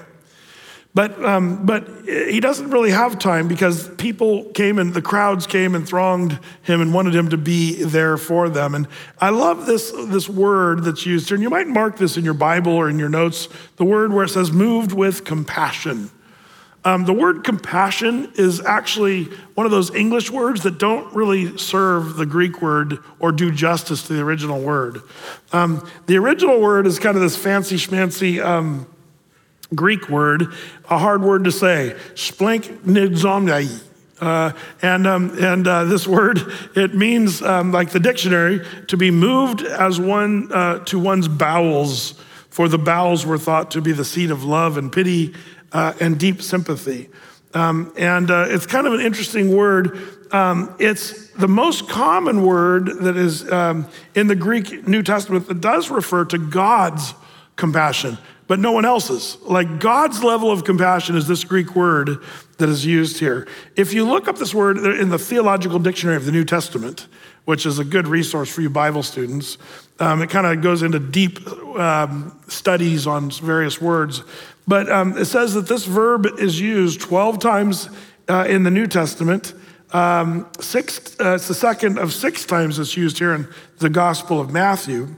[0.93, 5.75] But, um, but he doesn't really have time because people came and the crowds came
[5.75, 8.75] and thronged him and wanted him to be there for them.
[8.75, 8.87] And
[9.19, 11.37] I love this, this word that's used here.
[11.37, 14.25] And you might mark this in your Bible or in your notes the word where
[14.25, 16.11] it says, moved with compassion.
[16.87, 19.25] Um, the word compassion is actually
[19.55, 24.07] one of those English words that don't really serve the Greek word or do justice
[24.09, 25.01] to the original word.
[25.53, 28.87] Um, the original word is kind of this fancy schmancy um,
[29.75, 30.53] Greek word,
[30.91, 33.83] a hard word to say, splanchnizomai.
[34.21, 36.41] Uh, and um, and uh, this word,
[36.77, 42.13] it means, um, like the dictionary, to be moved as one uh, to one's bowels,
[42.49, 45.35] for the bowels were thought to be the seat of love and pity
[45.75, 47.11] uh, and deep sympathy.
[47.53, 49.99] Um, and uh, it's kind of an interesting word.
[50.33, 55.61] Um, it's the most common word that is um, in the Greek New Testament that
[55.61, 57.15] does refer to God's
[57.57, 58.19] compassion,
[58.49, 59.37] but no one else's.
[59.43, 62.19] Like God's level of compassion is this Greek word
[62.59, 63.47] that is used here.
[63.77, 67.07] If you look up this word in the Theological Dictionary of the New Testament,
[67.45, 69.59] which is a good resource for you Bible students,
[70.01, 71.47] um, it kind of goes into deep
[71.79, 74.23] um, studies on various words.
[74.67, 77.89] But um, it says that this verb is used 12 times
[78.29, 79.55] uh, in the New Testament.
[79.93, 83.47] Um, six, uh, it's the second of six times it's used here in
[83.79, 85.17] the Gospel of Matthew.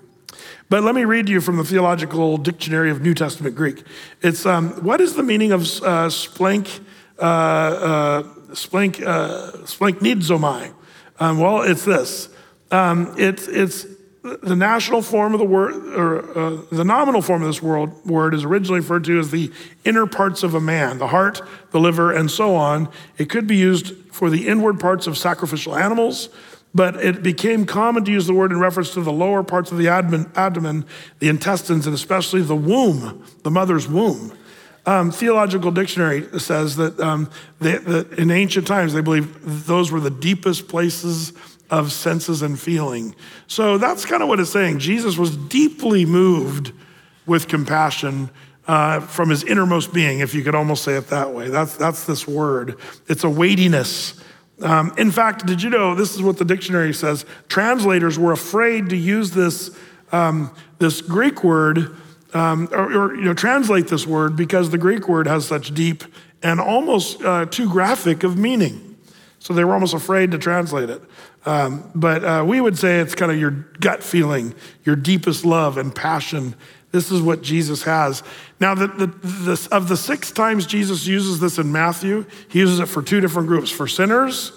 [0.69, 3.85] But let me read to you from the Theological Dictionary of New Testament Greek.
[4.21, 6.81] It's um, what is the meaning of uh, splank,
[7.19, 10.75] uh, uh, splank, uh, splanchnizomai?
[11.21, 12.29] Um, well, it's this.
[12.71, 13.87] It's, it's
[14.43, 18.35] the national form of the word, or uh, the nominal form of this word, word
[18.35, 19.53] is originally referred to as the
[19.85, 22.89] inner parts of a man, the heart, the liver, and so on.
[23.19, 26.29] It could be used for the inward parts of sacrificial animals,
[26.75, 29.79] but it became common to use the word in reference to the lower parts of
[29.79, 30.85] the abdomen, abdomen
[31.21, 34.33] the intestines, and especially the womb, the mother's womb.
[34.85, 37.29] Um, Theological Dictionary says that, um,
[37.61, 41.33] they, that in ancient times they believed those were the deepest places
[41.71, 43.15] of senses and feeling.
[43.47, 44.79] So that's kind of what it's saying.
[44.79, 46.73] Jesus was deeply moved
[47.27, 48.31] with compassion
[48.67, 51.49] uh, from his innermost being, if you could almost say it that way.
[51.49, 52.79] That's, that's this word.
[53.09, 54.21] It's a weightiness.
[54.61, 57.25] Um, in fact, did you know this is what the dictionary says?
[57.49, 59.77] Translators were afraid to use this,
[60.13, 61.95] um, this Greek word
[62.35, 66.05] um, or, or, you know, translate this word because the Greek word has such deep
[66.43, 68.96] and almost uh, too graphic of meaning.
[69.47, 71.01] So they were almost afraid to translate it.
[71.45, 75.79] Um, but uh, we would say it's kind of your gut feeling, your deepest love
[75.79, 76.57] and passion.
[76.91, 78.25] This is what Jesus has.
[78.59, 82.81] Now, the, the, the, of the six times Jesus uses this in Matthew, he uses
[82.81, 84.51] it for two different groups for sinners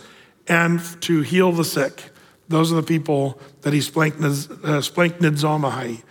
[0.47, 2.05] and to heal the sick.
[2.47, 6.01] Those are the people that he splanknidzomahai.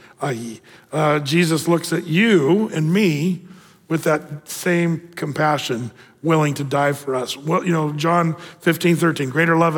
[0.92, 3.47] Uh, Jesus looks at you and me
[3.88, 5.90] with that same compassion,
[6.22, 7.36] willing to die for us.
[7.36, 9.76] Well, you know, John 15, 13, greater love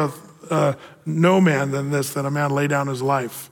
[0.51, 0.75] uh,
[1.07, 3.51] no man than this, that a man lay down his life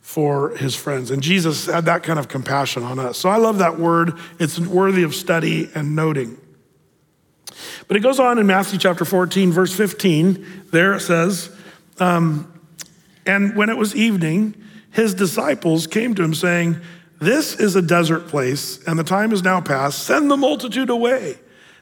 [0.00, 1.10] for his friends.
[1.10, 3.18] And Jesus had that kind of compassion on us.
[3.18, 4.18] So I love that word.
[4.38, 6.36] It's worthy of study and noting.
[7.88, 10.64] But it goes on in Matthew chapter 14, verse 15.
[10.70, 11.50] There it says,
[11.98, 12.52] um,
[13.24, 14.54] And when it was evening,
[14.90, 16.80] his disciples came to him saying,
[17.24, 20.02] This is a desert place, and the time is now past.
[20.02, 21.38] Send the multitude away,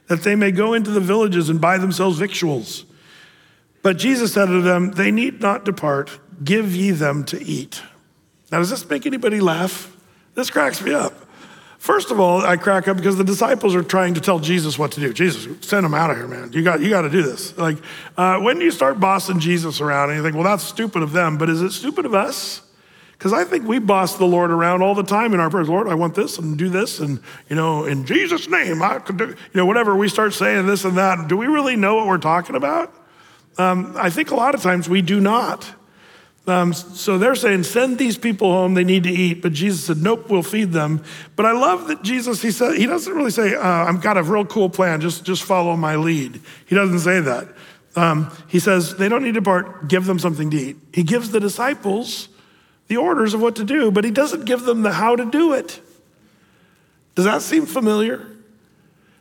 [0.06, 2.84] that they may go into the villages and buy themselves victuals.
[3.82, 6.18] But Jesus said to them, They need not depart.
[6.44, 7.82] Give ye them to eat.
[8.52, 9.96] Now, does this make anybody laugh?
[10.34, 11.14] This cracks me up.
[11.78, 14.92] First of all, I crack up because the disciples are trying to tell Jesus what
[14.92, 15.12] to do.
[15.12, 16.52] Jesus, send them out of here, man.
[16.52, 17.58] You got, you got to do this.
[17.58, 17.78] Like,
[18.16, 21.10] uh, when do you start bossing Jesus around and you think, well, that's stupid of
[21.10, 22.62] them, but is it stupid of us?
[23.22, 25.68] Because I think we boss the Lord around all the time in our prayers.
[25.68, 29.16] Lord, I want this and do this, and you know, in Jesus' name, I could
[29.16, 29.94] do, you know, whatever.
[29.94, 31.28] We start saying this and that.
[31.28, 32.92] Do we really know what we're talking about?
[33.58, 35.72] Um, I think a lot of times we do not.
[36.48, 39.40] Um, so they're saying, send these people home, they need to eat.
[39.40, 41.04] But Jesus said, nope, we'll feed them.
[41.36, 44.24] But I love that Jesus, he said, he doesn't really say, uh, I've got a
[44.24, 46.40] real cool plan, just, just follow my lead.
[46.66, 47.46] He doesn't say that.
[47.94, 50.76] Um, he says, they don't need to part, give them something to eat.
[50.92, 52.28] He gives the disciples
[52.92, 55.54] the orders of what to do, but he doesn't give them the how to do
[55.54, 55.80] it.
[57.14, 58.26] Does that seem familiar?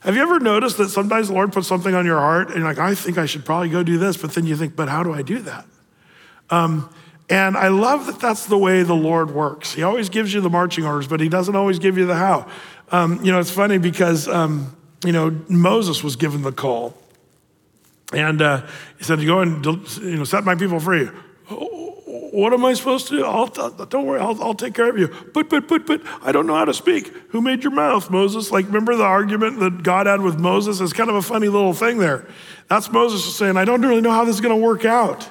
[0.02, 2.68] Have you ever noticed that sometimes the Lord puts something on your heart and you're
[2.68, 5.04] like, I think I should probably go do this, but then you think, but how
[5.04, 5.66] do I do that?
[6.50, 6.94] Um,
[7.30, 9.74] and I love that that's the way the Lord works.
[9.74, 12.48] He always gives you the marching orders, but he doesn't always give you the how.
[12.92, 16.98] Um, you know, it's funny because, um, you know, Moses was given the call.
[18.12, 18.68] And uh,
[18.98, 21.08] he said, Go and you know, set my people free
[22.32, 23.26] what am I supposed to do?
[23.26, 25.14] I'll, don't worry, I'll, I'll take care of you.
[25.34, 27.08] But, but, but, but, I don't know how to speak.
[27.30, 28.52] Who made your mouth, Moses?
[28.52, 30.80] Like, remember the argument that God had with Moses?
[30.80, 32.26] It's kind of a funny little thing there.
[32.70, 35.30] That's Moses saying, I don't really know how this is going to work out.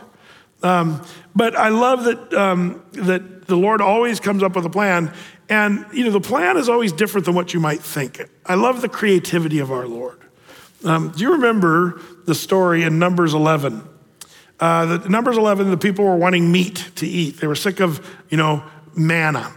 [0.62, 1.02] Um,
[1.34, 5.14] but I love that, um, that the Lord always comes up with a plan.
[5.48, 8.20] And, you know, the plan is always different than what you might think.
[8.44, 10.18] I love the creativity of our Lord.
[10.84, 13.88] Um, do you remember the story in Numbers 11?
[14.60, 17.40] Uh, the Numbers 11, the people were wanting meat to eat.
[17.40, 18.62] They were sick of, you know,
[18.94, 19.52] manna.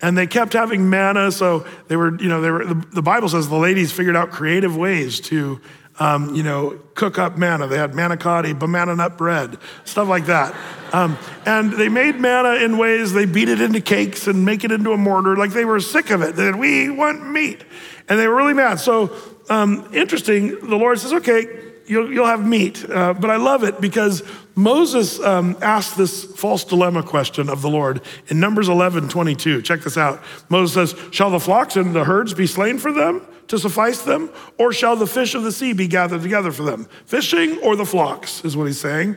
[0.00, 3.28] And they kept having manna, so they were, you know, they were, the, the Bible
[3.28, 5.60] says the ladies figured out creative ways to,
[5.98, 7.66] um, you know, cook up manna.
[7.66, 10.54] They had manicotti, banana nut bread, stuff like that.
[10.92, 14.70] Um, and they made manna in ways, they beat it into cakes and make it
[14.70, 15.36] into a mortar.
[15.36, 16.36] Like they were sick of it.
[16.36, 17.64] They said, we want meat.
[18.08, 18.80] And they were really mad.
[18.80, 19.16] So
[19.48, 21.46] um, interesting, the Lord says, okay,
[21.86, 22.88] you'll, you'll have meat.
[22.88, 24.22] Uh, but I love it because
[24.54, 29.62] Moses um, asked this false dilemma question of the Lord in Numbers 11 22.
[29.62, 30.22] Check this out.
[30.48, 34.30] Moses says, Shall the flocks and the herds be slain for them to suffice them?
[34.58, 36.86] Or shall the fish of the sea be gathered together for them?
[37.06, 39.16] Fishing or the flocks, is what he's saying,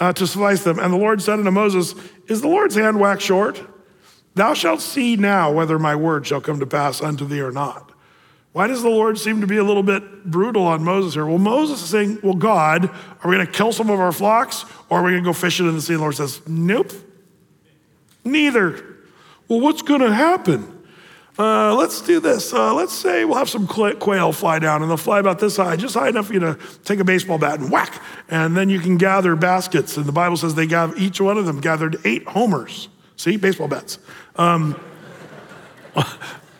[0.00, 0.78] uh, to suffice them.
[0.78, 1.94] And the Lord said unto Moses,
[2.26, 3.62] Is the Lord's hand wax short?
[4.34, 7.92] Thou shalt see now whether my word shall come to pass unto thee or not.
[8.52, 11.26] Why does the Lord seem to be a little bit brutal on Moses here?
[11.26, 14.64] Well, Moses is saying, Well, God, are we going to kill some of our flocks
[14.88, 15.94] or are we going to go fishing in the sea?
[15.94, 16.92] And the Lord says, Nope,
[18.24, 18.96] neither.
[19.48, 20.74] Well, what's going to happen?
[21.38, 22.52] Uh, let's do this.
[22.52, 25.76] Uh, let's say we'll have some quail fly down and they'll fly about this high,
[25.76, 28.02] just high enough for you to take a baseball bat and whack.
[28.28, 29.96] And then you can gather baskets.
[29.96, 32.88] And the Bible says they each one of them gathered eight homers.
[33.16, 34.00] See, baseball bats.
[34.34, 34.80] Um,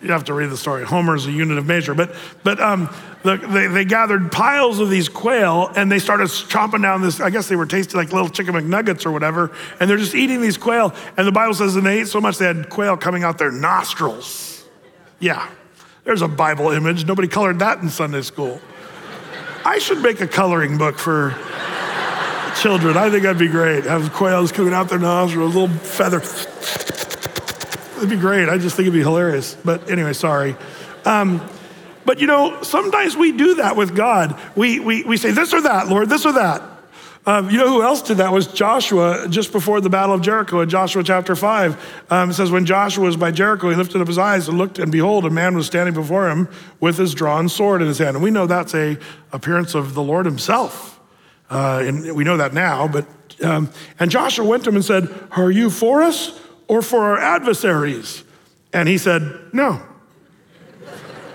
[0.01, 0.85] you have to read the story.
[0.85, 1.93] Homer is a unit of measure.
[1.95, 2.89] But, but um,
[3.25, 7.21] the, they, they gathered piles of these quail and they started chomping down this.
[7.21, 9.51] I guess they were tasting like little chicken McNuggets or whatever.
[9.81, 10.95] And they're just eating these quail.
[11.17, 13.51] And the Bible says, and they ate so much they had quail coming out their
[13.51, 14.65] nostrils.
[15.19, 15.49] Yeah,
[16.05, 17.05] there's a Bible image.
[17.05, 18.61] Nobody colored that in Sunday school.
[19.65, 21.37] I should make a coloring book for
[22.61, 22.97] children.
[22.97, 23.85] I think that'd be great.
[23.85, 26.21] Have quails coming out their nostrils, little feather.
[27.99, 28.49] It'd be great.
[28.49, 29.57] I just think it'd be hilarious.
[29.65, 30.57] But anyway, sorry.
[31.05, 31.47] Um,
[32.05, 34.41] but you know, sometimes we do that with God.
[34.57, 36.63] We, we, we say this or that, Lord, this or that.
[37.27, 40.63] Um, you know who else did that was Joshua just before the Battle of Jericho
[40.63, 42.05] in Joshua chapter 5.
[42.11, 44.79] Um, it says, When Joshua was by Jericho, he lifted up his eyes and looked,
[44.79, 46.49] and behold, a man was standing before him
[46.81, 48.17] with his drawn sword in his hand.
[48.17, 48.97] And we know that's a
[49.31, 50.99] appearance of the Lord himself.
[51.51, 53.07] Uh, and we know that now, but,
[53.43, 57.19] um, and Joshua went to him and said, Are you for us or for our
[57.19, 58.23] adversaries?
[58.73, 59.83] And he said, No.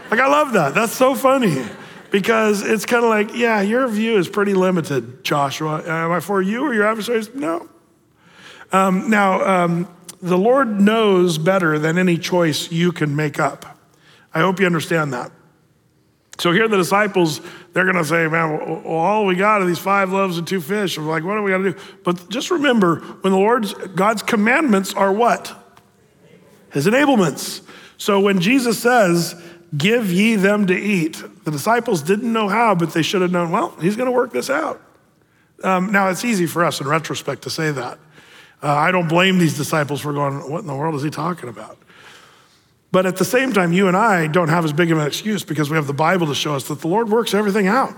[0.10, 0.74] like, I love that.
[0.74, 1.64] That's so funny
[2.12, 5.84] because it's kind of like, yeah, your view is pretty limited, Joshua.
[5.86, 7.34] Am I for you or your adversaries?
[7.34, 7.68] No.
[8.72, 9.88] Um, now, um,
[10.22, 13.80] the Lord knows better than any choice you can make up.
[14.34, 15.32] I hope you understand that.
[16.40, 17.42] So here the disciples,
[17.74, 20.62] they're going to say, man, well, all we got are these five loaves and two
[20.62, 20.98] fish.
[20.98, 21.80] We're like, what do we got to do?
[22.04, 25.56] But just remember, when the Lord's, God's commandments are what?
[26.72, 27.62] His enablements.
[27.98, 29.42] So when Jesus says,
[29.76, 33.52] give ye them to eat, the disciples didn't know how, but they should have known,
[33.52, 34.80] well, he's going to work this out.
[35.64, 37.98] Um, now, it's easy for us in retrospect to say that.
[38.62, 41.50] Uh, I don't blame these disciples for going, what in the world is he talking
[41.50, 41.78] about?
[42.94, 45.44] But at the same time, you and I don't have as big of an excuse
[45.44, 47.92] because we have the Bible to show us that the Lord works everything out.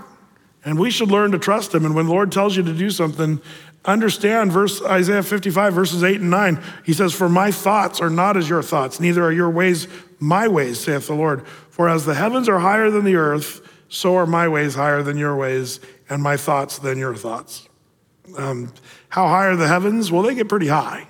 [0.64, 1.84] And we should learn to trust him.
[1.84, 3.42] And when the Lord tells you to do something,
[3.84, 6.62] understand verse Isaiah 55, verses 8 and 9.
[6.82, 9.86] He says, For my thoughts are not as your thoughts, neither are your ways
[10.18, 11.46] my ways, saith the Lord.
[11.68, 15.18] For as the heavens are higher than the earth, so are my ways higher than
[15.18, 15.78] your ways,
[16.08, 17.68] and my thoughts than your thoughts.
[18.38, 18.72] Um,
[19.10, 20.10] how high are the heavens?
[20.10, 21.06] Well, they get pretty high.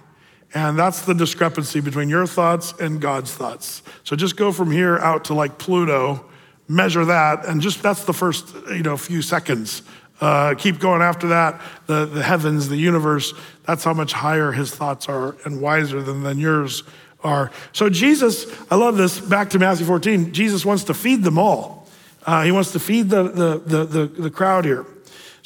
[0.57, 3.83] And that's the discrepancy between your thoughts and God's thoughts.
[4.05, 6.25] So just go from here out to like Pluto,
[6.67, 9.83] measure that, and just that's the first you know few seconds.
[10.19, 11.61] Uh, keep going after that.
[11.85, 13.35] The, the heavens, the universe,
[13.67, 16.85] that's how much higher his thoughts are and wiser than, than yours
[17.23, 17.51] are.
[17.75, 21.87] So Jesus, I love this, back to Matthew 14, Jesus wants to feed them all.
[22.25, 24.87] Uh, he wants to feed the, the, the, the, the crowd here.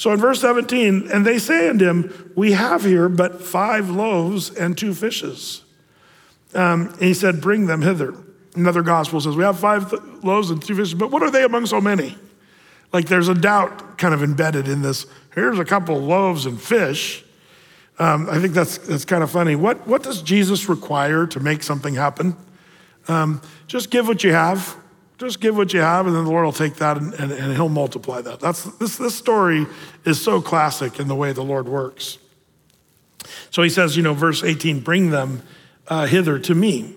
[0.00, 4.48] So in verse 17, and they say unto him, We have here but five loaves
[4.48, 5.62] and two fishes.
[6.54, 8.14] Um, and he said, Bring them hither.
[8.54, 9.92] Another gospel says, We have five
[10.24, 12.16] loaves and two fishes, but what are they among so many?
[12.94, 15.04] Like there's a doubt kind of embedded in this.
[15.34, 17.22] Here's a couple loaves and fish.
[17.98, 19.54] Um, I think that's, that's kind of funny.
[19.54, 22.38] What, what does Jesus require to make something happen?
[23.06, 24.79] Um, just give what you have.
[25.20, 27.52] Just give what you have, and then the Lord will take that and, and, and
[27.52, 28.40] He'll multiply that.
[28.40, 29.66] That's, this, this story
[30.06, 32.16] is so classic in the way the Lord works.
[33.50, 35.42] So he says, you know, verse 18, bring them
[35.88, 36.94] uh, hither to me.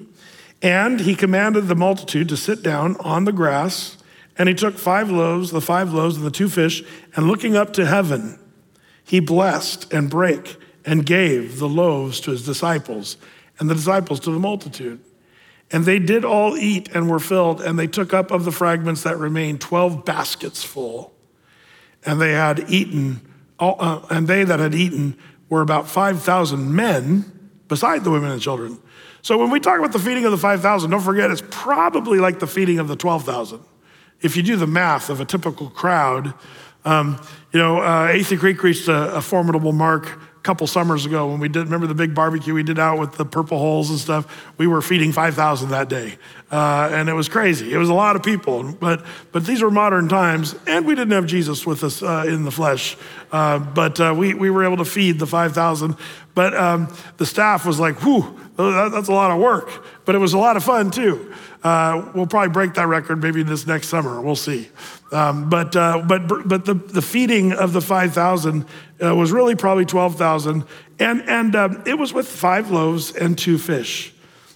[0.62, 3.98] And he commanded the multitude to sit down on the grass.
[4.38, 6.82] And he took five loaves, the five loaves and the two fish,
[7.18, 8.40] and looking up to heaven,
[9.04, 10.56] he blessed and brake
[10.86, 13.18] and gave the loaves to his disciples,
[13.60, 15.02] and the disciples to the multitude.
[15.74, 19.02] And they did all eat and were filled, and they took up of the fragments
[19.04, 21.14] that remained 12 baskets full.
[22.06, 23.28] And they had eaten,
[23.60, 25.18] uh, and they that had eaten
[25.50, 27.32] were about 5,000 men,
[27.68, 28.78] beside the women and children.
[29.24, 32.40] So when we talk about the feeding of the 5,000, don't forget it's probably like
[32.40, 33.60] the feeding of the 12,000.
[34.22, 36.34] If you do the math of a typical crowd,
[36.86, 37.20] um,
[37.52, 41.48] you know, uh, Athey Creek reached a, a formidable mark couple summers ago when we
[41.48, 44.52] did, remember the big barbecue we did out with the purple holes and stuff?
[44.58, 46.18] We were feeding 5,000 that day.
[46.52, 47.74] Uh, and it was crazy.
[47.74, 48.74] It was a lot of people.
[48.74, 52.44] But, but these were modern times, and we didn't have Jesus with us uh, in
[52.44, 52.98] the flesh.
[53.32, 55.96] Uh, but uh, we, we were able to feed the 5,000.
[56.36, 59.86] But um, the staff was like, whew, that's a lot of work.
[60.04, 61.34] But it was a lot of fun too.
[61.64, 64.20] Uh, we'll probably break that record maybe this next summer.
[64.22, 64.68] We'll see.
[65.14, 68.66] Um, but, uh, but, but the, the feeding of the 5,000
[69.02, 70.66] uh, was really probably 12,000.
[71.00, 74.14] And, and um, it was with five loaves and two fish.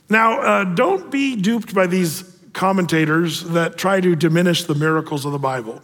[0.10, 5.32] Now, uh, don't be duped by these commentators that try to diminish the miracles of
[5.32, 5.82] the Bible.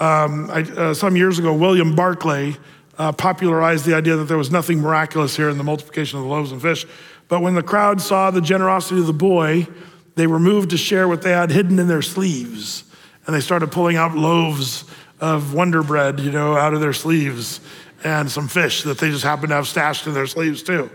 [0.00, 2.56] Um, I, uh, some years ago, William Barclay
[2.98, 6.30] uh, popularized the idea that there was nothing miraculous here in the multiplication of the
[6.30, 6.86] loaves and fish.
[7.28, 9.68] But when the crowd saw the generosity of the boy,
[10.14, 12.84] they were moved to share what they had hidden in their sleeves.
[13.26, 14.84] And they started pulling out loaves
[15.20, 17.60] of Wonder Bread, you know, out of their sleeves
[18.02, 20.90] and some fish that they just happened to have stashed in their sleeves too.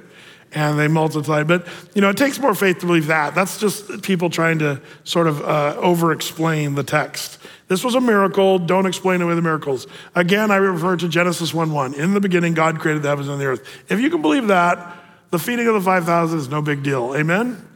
[0.52, 1.48] And they multiplied.
[1.48, 3.36] But, you know, it takes more faith to believe that.
[3.36, 7.40] That's just people trying to sort of uh, over explain the text.
[7.68, 8.60] This was a miracle.
[8.60, 9.88] Don't explain away the miracles.
[10.14, 11.96] Again, I refer to Genesis 1 1.
[11.96, 13.68] In the beginning, God created the heavens and the earth.
[13.90, 14.98] If you can believe that,
[15.32, 17.16] the feeding of the 5,000 is no big deal.
[17.16, 17.68] Amen?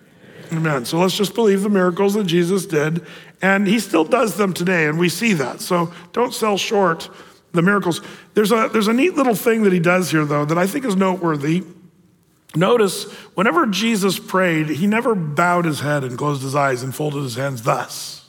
[0.51, 0.85] Amen.
[0.85, 3.05] So let's just believe the miracles that Jesus did,
[3.41, 5.61] and he still does them today, and we see that.
[5.61, 7.09] So don't sell short
[7.51, 8.01] the miracles.
[8.33, 10.85] There's a, there's a neat little thing that he does here, though, that I think
[10.85, 11.63] is noteworthy.
[12.55, 17.21] Notice, whenever Jesus prayed, he never bowed his head and closed his eyes and folded
[17.21, 18.27] his hands thus,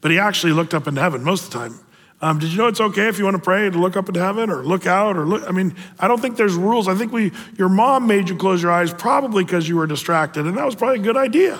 [0.00, 1.80] but he actually looked up into heaven most of the time.
[2.20, 4.20] Um, did you know it's okay if you want to pray to look up into
[4.20, 5.48] heaven or look out or look?
[5.48, 6.88] I mean, I don't think there's rules.
[6.88, 10.46] I think we, your mom made you close your eyes probably because you were distracted,
[10.46, 11.58] and that was probably a good idea.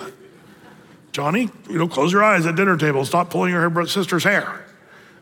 [1.11, 3.05] Johnny, you know, close your eyes at dinner table.
[3.05, 4.65] Stop pulling your sister's hair.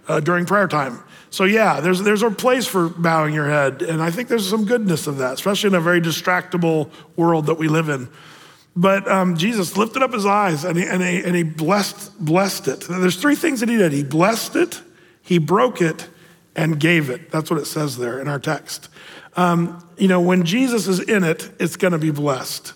[0.07, 1.03] uh, during prayer time.
[1.29, 3.81] So, yeah, there's, there's a place for bowing your head.
[3.81, 7.55] And I think there's some goodness of that, especially in a very distractible world that
[7.55, 8.07] we live in.
[8.75, 12.67] But um, Jesus lifted up his eyes and he, and, he, and he blessed, blessed
[12.67, 12.81] it.
[12.81, 14.81] There's three things that he did he blessed it,
[15.28, 16.07] he broke it,
[16.57, 17.32] and gave it.
[17.32, 18.89] That's what it says there in our text.
[19.36, 22.73] Um, you know, when Jesus is in it, it's going to be blessed.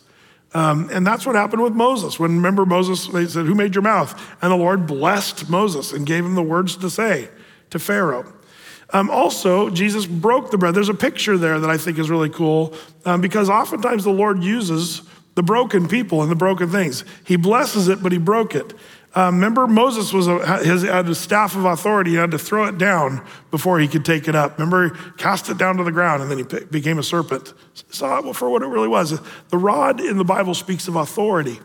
[0.54, 2.20] Um, and that's what happened with Moses.
[2.20, 4.14] When remember Moses, they said, Who made your mouth?
[4.42, 7.30] And the Lord blessed Moses and gave him the words to say
[7.72, 8.32] to Pharaoh.
[8.94, 10.76] Um, also, Jesus broke the bread.
[10.76, 12.76] There's a picture there that I think is really cool
[13.06, 15.02] um, because oftentimes the Lord uses
[15.36, 17.06] the broken people and the broken things.
[17.26, 18.74] He blesses it, but he broke it.
[19.14, 22.12] Um, remember, Moses was a, his, had a staff of authority.
[22.12, 24.58] He had to throw it down before he could take it up.
[24.58, 27.54] Remember, he cast it down to the ground, and then he became a serpent.
[27.90, 29.20] Saw it for what it really was.
[29.50, 31.60] The rod in the Bible speaks of authority.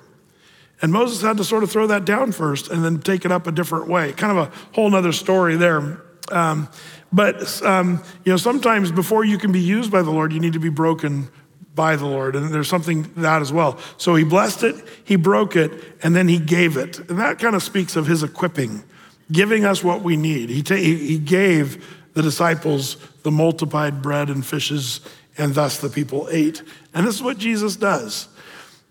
[0.83, 3.47] And Moses had to sort of throw that down first and then take it up
[3.47, 4.13] a different way.
[4.13, 6.03] Kind of a whole nother story there.
[6.31, 6.69] Um,
[7.13, 10.53] but um, you know, sometimes before you can be used by the Lord, you need
[10.53, 11.31] to be broken
[11.77, 12.35] by the Lord.
[12.35, 13.79] And there's something that as well.
[13.99, 14.75] So he blessed it,
[15.05, 15.71] he broke it,
[16.03, 16.99] and then he gave it.
[16.99, 18.83] And that kind of speaks of his equipping,
[19.31, 20.51] giving us what we need.
[20.51, 25.01] He, ta- he gave the disciples the multiplied bread and fishes,
[25.39, 26.63] and thus the people ate.
[26.95, 28.29] And this is what Jesus does.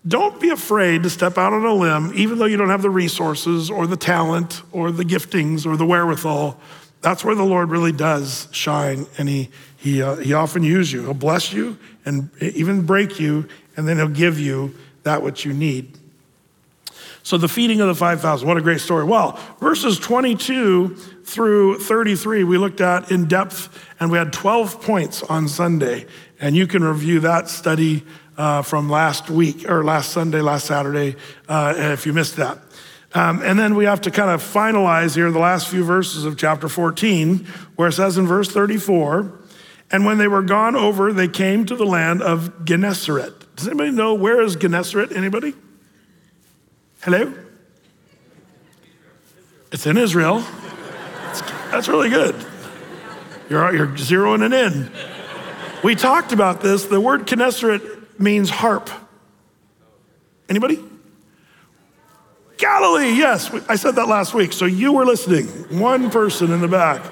[0.06, 2.90] Don't be afraid to step out on a limb, even though you don't have the
[2.90, 6.60] resources or the talent or the giftings or the wherewithal.
[7.00, 9.50] That's where the Lord really does shine, and He
[9.86, 11.02] he, uh, he often uses you.
[11.02, 14.74] He'll bless you and even break you, and then he'll give you
[15.04, 15.96] that which you need.
[17.22, 19.04] So, the feeding of the 5,000, what a great story.
[19.04, 23.68] Well, verses 22 through 33, we looked at in depth,
[24.00, 26.06] and we had 12 points on Sunday.
[26.40, 28.04] And you can review that study
[28.36, 31.14] uh, from last week, or last Sunday, last Saturday,
[31.48, 32.58] uh, if you missed that.
[33.14, 36.36] Um, and then we have to kind of finalize here the last few verses of
[36.36, 39.32] chapter 14, where it says in verse 34,
[39.90, 43.56] and when they were gone over, they came to the land of Gennesaret.
[43.56, 45.12] Does anybody know where is Gennesaret?
[45.12, 45.54] Anybody?
[47.02, 47.32] Hello?
[49.70, 50.44] It's in Israel.
[51.70, 52.34] That's really good.
[53.48, 54.90] You're, you're zeroing it in.
[55.84, 56.86] We talked about this.
[56.86, 58.90] The word Gennesaret means harp.
[60.48, 60.82] Anybody?
[62.56, 63.52] Galilee, yes.
[63.68, 65.46] I said that last week, so you were listening.
[65.78, 67.04] One person in the back.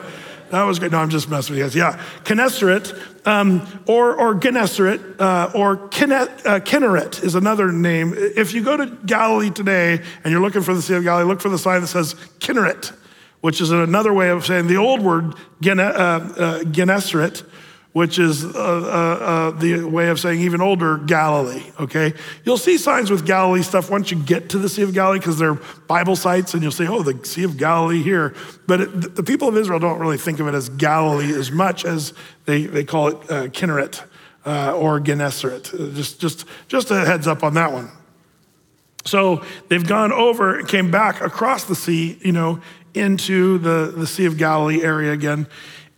[0.54, 0.92] That was great.
[0.92, 1.98] No, I'm just messing with you guys.
[1.98, 2.00] Yeah.
[2.22, 8.14] Kinneret, um, or, or Gennesaret, uh, or uh, Kinneret is another name.
[8.16, 11.40] If you go to Galilee today and you're looking for the Sea of Galilee, look
[11.40, 12.96] for the sign that says Kinneret,
[13.40, 17.42] which is another way of saying the old word Genne, uh, uh Gennesaret
[17.94, 22.12] which is uh, uh, uh, the way of saying even older Galilee, okay?
[22.42, 25.38] You'll see signs with Galilee stuff once you get to the Sea of Galilee because
[25.38, 25.54] they're
[25.86, 28.34] Bible sites and you'll say, oh, the Sea of Galilee here.
[28.66, 31.84] But it, the people of Israel don't really think of it as Galilee as much
[31.84, 32.12] as
[32.46, 34.02] they, they call it uh, Kinneret
[34.44, 35.70] uh, or Gennesaret.
[35.94, 37.92] Just, just, just a heads up on that one.
[39.04, 42.60] So they've gone over and came back across the sea, you know,
[42.92, 45.46] into the, the Sea of Galilee area again.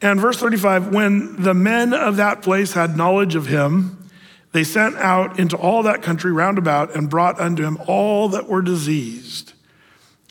[0.03, 4.11] And verse 35 when the men of that place had knowledge of him,
[4.53, 8.49] they sent out into all that country round about and brought unto him all that
[8.49, 9.53] were diseased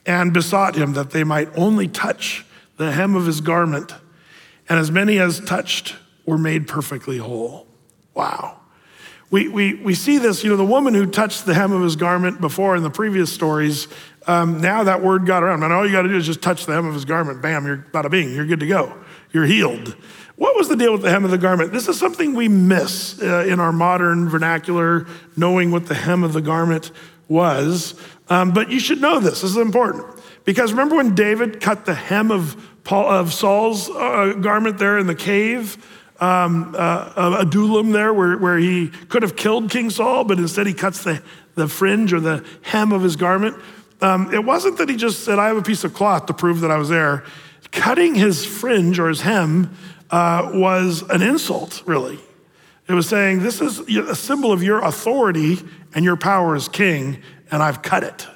[0.05, 2.45] and besought him that they might only touch
[2.77, 3.93] the hem of his garment.
[4.69, 5.95] And as many as touched
[6.25, 7.67] were made perfectly whole.
[8.13, 8.59] Wow.
[9.31, 11.95] We, we, we see this, you know, the woman who touched the hem of his
[11.95, 13.87] garment before in the previous stories,
[14.27, 15.63] um, now that word got around.
[15.63, 17.41] And all you got to do is just touch the hem of his garment.
[17.41, 18.93] Bam, you're bada bing, you're good to go
[19.35, 19.95] you're healed.
[20.37, 21.71] What was the deal with the hem of the garment?
[21.71, 25.05] This is something we miss uh, in our modern vernacular,
[25.37, 26.91] knowing what the hem of the garment
[27.27, 27.99] was.
[28.29, 29.41] Um, but you should know this.
[29.41, 30.05] This is important.
[30.45, 35.07] Because remember when David cut the hem of, Paul, of Saul's uh, garment there in
[35.07, 35.77] the cave?
[36.19, 41.03] Um, uh, there, where, where he could have killed King Saul, but instead he cuts
[41.03, 41.21] the,
[41.55, 43.57] the fringe or the hem of his garment.
[44.01, 46.61] Um, it wasn't that he just said, I have a piece of cloth to prove
[46.61, 47.25] that I was there
[47.75, 49.75] cutting his fringe or his hem
[50.09, 52.19] uh, was an insult, really.
[52.87, 55.59] It was saying, This is a symbol of your authority
[55.93, 57.21] and your power as king,
[57.51, 58.27] and I've cut it.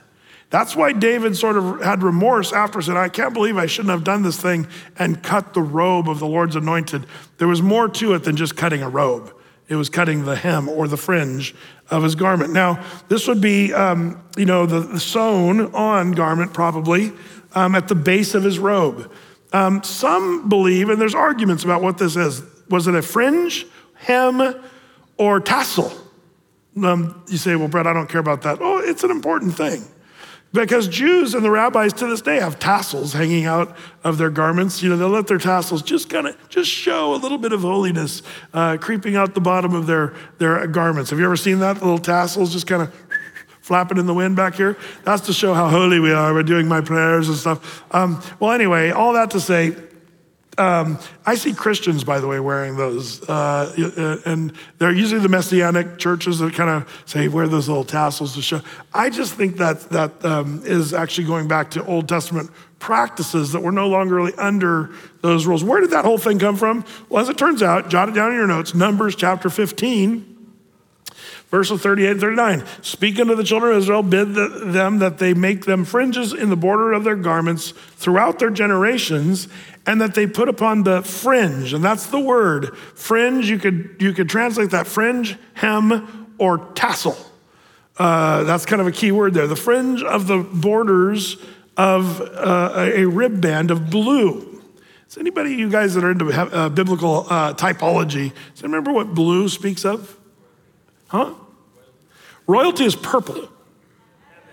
[0.50, 4.04] That's why David sort of had remorse after, said, I can't believe I shouldn't have
[4.04, 4.68] done this thing
[4.98, 7.06] and cut the robe of the Lord's anointed.
[7.38, 9.34] There was more to it than just cutting a robe,
[9.68, 11.54] it was cutting the hem or the fringe
[11.92, 12.52] of his garment.
[12.52, 17.14] Now, this would be, um, you know, the, the sewn on garment probably
[17.54, 19.12] um, at the base of his robe.
[19.52, 22.44] Um, some believe, and there's arguments about what this is.
[22.70, 24.56] Was it a fringe, hem,
[25.18, 25.92] or tassel?
[26.78, 28.60] Um, you say, well, Brett, I don't care about that.
[28.62, 29.84] Oh, it's an important thing.
[30.52, 34.82] Because Jews and the rabbis to this day have tassels hanging out of their garments.
[34.82, 37.62] You know, they'll let their tassels just kind of just show a little bit of
[37.62, 41.12] holiness uh, creeping out the bottom of their, their garments.
[41.12, 41.78] Have you ever seen that?
[41.78, 43.09] The little tassels just kind of
[43.70, 44.76] flapping in the wind back here?
[45.04, 46.34] That's to show how holy we are.
[46.34, 47.84] We're doing my prayers and stuff.
[47.94, 49.76] Um, well, anyway, all that to say,
[50.58, 53.22] um, I see Christians, by the way, wearing those.
[53.30, 57.84] Uh, uh, and they're usually the Messianic churches that kind of say, wear those little
[57.84, 58.60] tassels to show.
[58.92, 62.50] I just think that that um, is actually going back to Old Testament
[62.80, 64.90] practices that we're no longer really under
[65.22, 65.64] those rules.
[65.64, 66.84] Where did that whole thing come from?
[67.08, 70.39] Well, as it turns out, jot it down in your notes, Numbers chapter 15
[71.52, 72.64] Verses 38 and 39.
[72.84, 76.56] Speak unto the children of Israel, bid them that they make them fringes in the
[76.56, 79.48] border of their garments throughout their generations,
[79.88, 82.78] and that they put upon the fringe, and that's the word.
[82.94, 87.18] Fringe, you could, you could translate that fringe, hem, or tassel.
[87.98, 89.48] Uh, that's kind of a key word there.
[89.48, 91.38] The fringe of the borders
[91.76, 94.62] of uh, a rib band of blue.
[95.08, 99.50] Is anybody, you guys that are into uh, biblical uh, typology, does remember what blue
[99.50, 100.19] speaks of?
[101.10, 101.34] Huh?
[102.48, 103.50] Royalty is purple.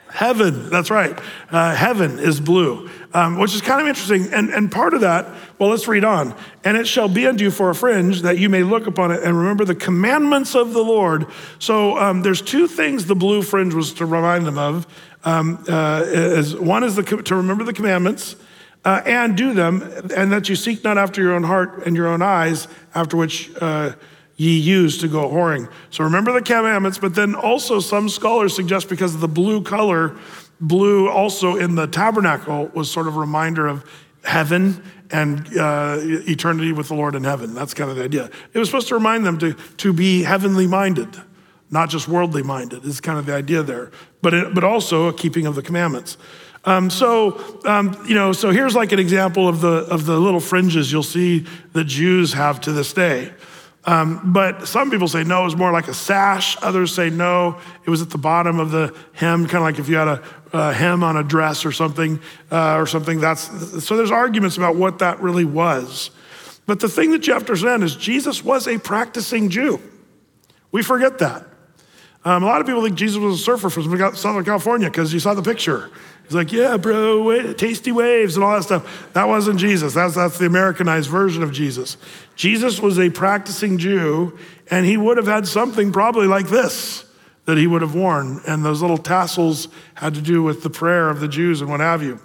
[0.09, 1.19] Heaven, that's right.
[1.51, 4.33] Uh, heaven is blue, um, which is kind of interesting.
[4.33, 5.27] And, and part of that,
[5.59, 6.35] well, let's read on.
[6.65, 9.23] And it shall be unto you for a fringe that you may look upon it
[9.23, 11.27] and remember the commandments of the Lord.
[11.59, 14.87] So um, there's two things the blue fringe was to remind them of.
[15.25, 18.37] Um, uh, is, one is the, to remember the commandments
[18.87, 19.83] uh, and do them,
[20.17, 23.51] and that you seek not after your own heart and your own eyes, after which
[23.61, 23.93] uh,
[24.37, 25.71] ye use to go whoring.
[25.91, 30.17] So remember the commandments, but then also some scholars suggest because of the blue color,
[30.61, 33.85] blue also in the tabernacle was sort of a reminder of
[34.25, 37.55] heaven and uh, eternity with the Lord in heaven.
[37.55, 38.31] That's kind of the idea.
[38.53, 41.09] It was supposed to remind them to, to be heavenly minded,
[41.71, 45.13] not just worldly minded, is kind of the idea there, but, it, but also a
[45.13, 46.19] keeping of the commandments.
[46.65, 50.41] Um, so, um, you know, so here's like an example of the, of the little
[50.41, 53.33] fringes you'll see the Jews have to this day.
[53.87, 56.57] Um, but some people say no, it was more like a sash.
[56.61, 59.89] Others say no, it was at the bottom of the hem, kind of like if
[59.89, 60.23] you had a,
[60.53, 62.21] a hem on a dress or something,
[62.51, 63.21] uh, or something.
[63.21, 63.97] That's so.
[63.97, 66.11] There's arguments about what that really was.
[66.67, 69.81] But the thing that you have to understand is Jesus was a practicing Jew.
[70.73, 71.47] We forget that.
[72.25, 75.21] Um, a lot of people think Jesus was a surfer from Southern California because you
[75.21, 75.93] saw the picture.
[76.27, 79.13] He's like, yeah, bro, tasty waves and all that stuff.
[79.13, 79.95] That wasn't Jesus.
[79.95, 81.97] That's, that's the Americanized version of Jesus.
[82.35, 84.37] Jesus was a practicing Jew,
[84.69, 87.05] and he would have had something probably like this
[87.45, 88.41] that he would have worn.
[88.45, 91.79] And those little tassels had to do with the prayer of the Jews and what
[91.79, 92.21] have you.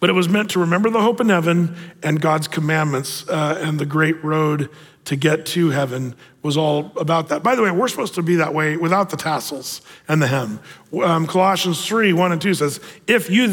[0.00, 3.78] But it was meant to remember the hope in heaven and God's commandments uh, and
[3.78, 4.70] the great road
[5.06, 7.42] to get to heaven was all about that.
[7.42, 10.60] By the way, we're supposed to be that way without the tassels and the hem.
[11.02, 13.44] Um, Colossians 3 1 and 2 says, If you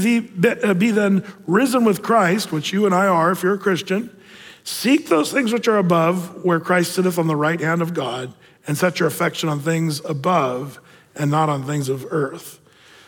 [0.44, 4.16] uh, be then risen with Christ, which you and I are if you're a Christian,
[4.64, 8.34] seek those things which are above, where Christ sitteth on the right hand of God,
[8.66, 10.80] and set your affection on things above
[11.16, 12.60] and not on things of earth.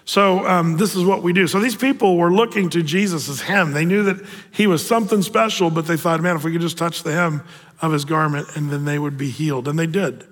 [0.07, 1.47] So, um, this is what we do.
[1.47, 3.73] So, these people were looking to Jesus as hem.
[3.73, 6.77] They knew that he was something special, but they thought, man, if we could just
[6.77, 7.43] touch the hem
[7.81, 9.67] of his garment, and then they would be healed.
[9.67, 10.25] And they did.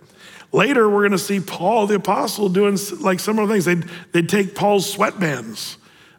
[0.52, 3.66] Later, we're going to see Paul the apostle doing like similar things.
[3.66, 5.78] They'd, they'd take Paul's sweatbands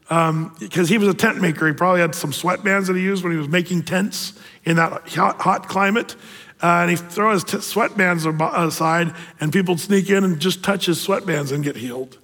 [0.09, 1.69] because um, he was a tent maker.
[1.69, 4.33] He probably had some sweatbands that he used when he was making tents
[4.65, 6.17] in that hot, hot climate.
[6.61, 8.27] Uh, and he'd throw his t- sweatbands
[8.57, 12.19] aside, and people would sneak in and just touch his sweatbands and get healed.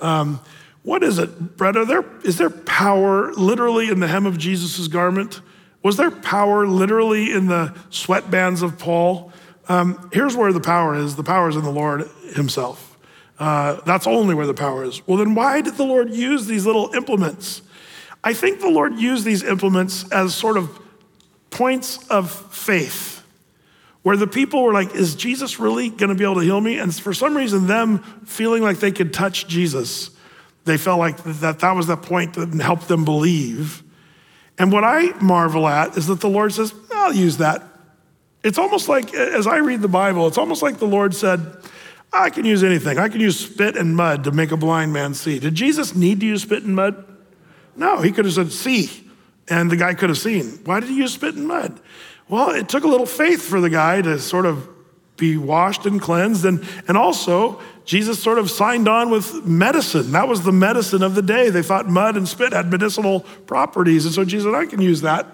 [0.00, 0.40] Um,
[0.86, 1.76] what is it, Brett?
[1.76, 5.40] Are there, is there power literally in the hem of Jesus' garment?
[5.82, 9.32] Was there power literally in the sweatbands of Paul?
[9.68, 12.96] Um, here's where the power is the power is in the Lord Himself.
[13.36, 15.04] Uh, that's only where the power is.
[15.08, 17.62] Well, then why did the Lord use these little implements?
[18.22, 20.70] I think the Lord used these implements as sort of
[21.50, 23.24] points of faith
[24.04, 26.78] where the people were like, Is Jesus really going to be able to heal me?
[26.78, 30.10] And for some reason, them feeling like they could touch Jesus
[30.66, 33.82] they felt like that that was the point that helped them believe.
[34.58, 37.62] And what I marvel at is that the Lord says, I'll use that.
[38.42, 41.40] It's almost like, as I read the Bible, it's almost like the Lord said,
[42.12, 42.98] I can use anything.
[42.98, 45.38] I can use spit and mud to make a blind man see.
[45.38, 47.04] Did Jesus need to use spit and mud?
[47.74, 48.90] No, he could have said, see,
[49.48, 50.60] and the guy could have seen.
[50.64, 51.80] Why did he use spit and mud?
[52.28, 54.68] Well, it took a little faith for the guy to sort of
[55.16, 56.44] be washed and cleansed.
[56.44, 60.12] And, and also, Jesus sort of signed on with medicine.
[60.12, 61.50] That was the medicine of the day.
[61.50, 64.04] They thought mud and spit had medicinal properties.
[64.04, 65.26] And so Jesus said, I can use that.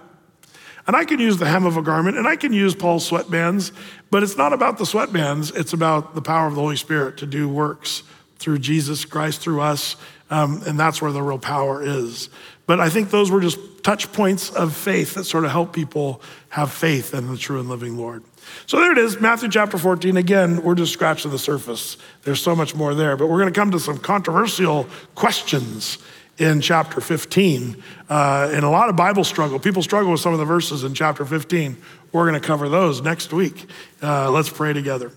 [0.87, 3.73] And I can use the hem of a garment and I can use Paul's sweatbands,
[4.11, 5.57] but it's not about the sweatbands.
[5.57, 8.03] It's about the power of the Holy Spirit to do works
[8.39, 9.97] through Jesus Christ, through us,
[10.33, 12.31] Um, and that's where the real power is.
[12.67, 16.23] But I think those were just touch points of faith that sort of help people
[16.49, 18.25] have faith in the true and living Lord.
[18.67, 20.17] So there it is, Matthew chapter 14.
[20.17, 21.97] Again, we're just scratching the surface.
[22.23, 25.99] There's so much more there, but we're going to come to some controversial questions
[26.39, 27.83] in chapter 15.
[28.09, 29.59] Uh, and a lot of Bible struggle.
[29.59, 31.77] People struggle with some of the verses in chapter 15.
[32.13, 33.67] We're going to cover those next week.
[34.03, 35.13] Uh, let's pray together.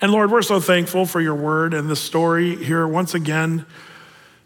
[0.00, 3.66] And Lord, we're so thankful for your word and this story here once again.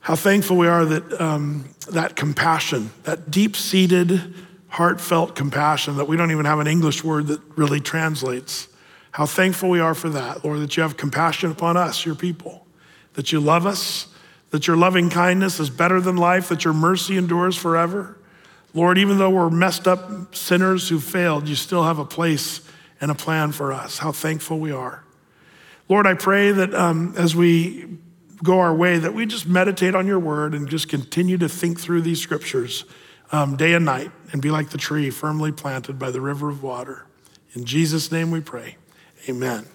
[0.00, 4.34] How thankful we are that um, that compassion, that deep seated,
[4.70, 8.68] heartfelt compassion that we don't even have an English word that really translates.
[9.10, 12.66] How thankful we are for that, Lord, that you have compassion upon us, your people,
[13.14, 14.06] that you love us,
[14.50, 18.16] that your loving kindness is better than life, that your mercy endures forever.
[18.72, 22.60] Lord, even though we're messed up sinners who failed, you still have a place
[23.00, 23.98] and a plan for us.
[23.98, 25.02] How thankful we are.
[25.88, 27.98] Lord, I pray that um, as we
[28.44, 31.80] go our way, that we just meditate on your word and just continue to think
[31.80, 32.84] through these scriptures
[33.32, 36.62] um, day and night and be like the tree firmly planted by the river of
[36.62, 37.06] water.
[37.54, 38.76] In Jesus' name we pray.
[39.28, 39.66] Amen.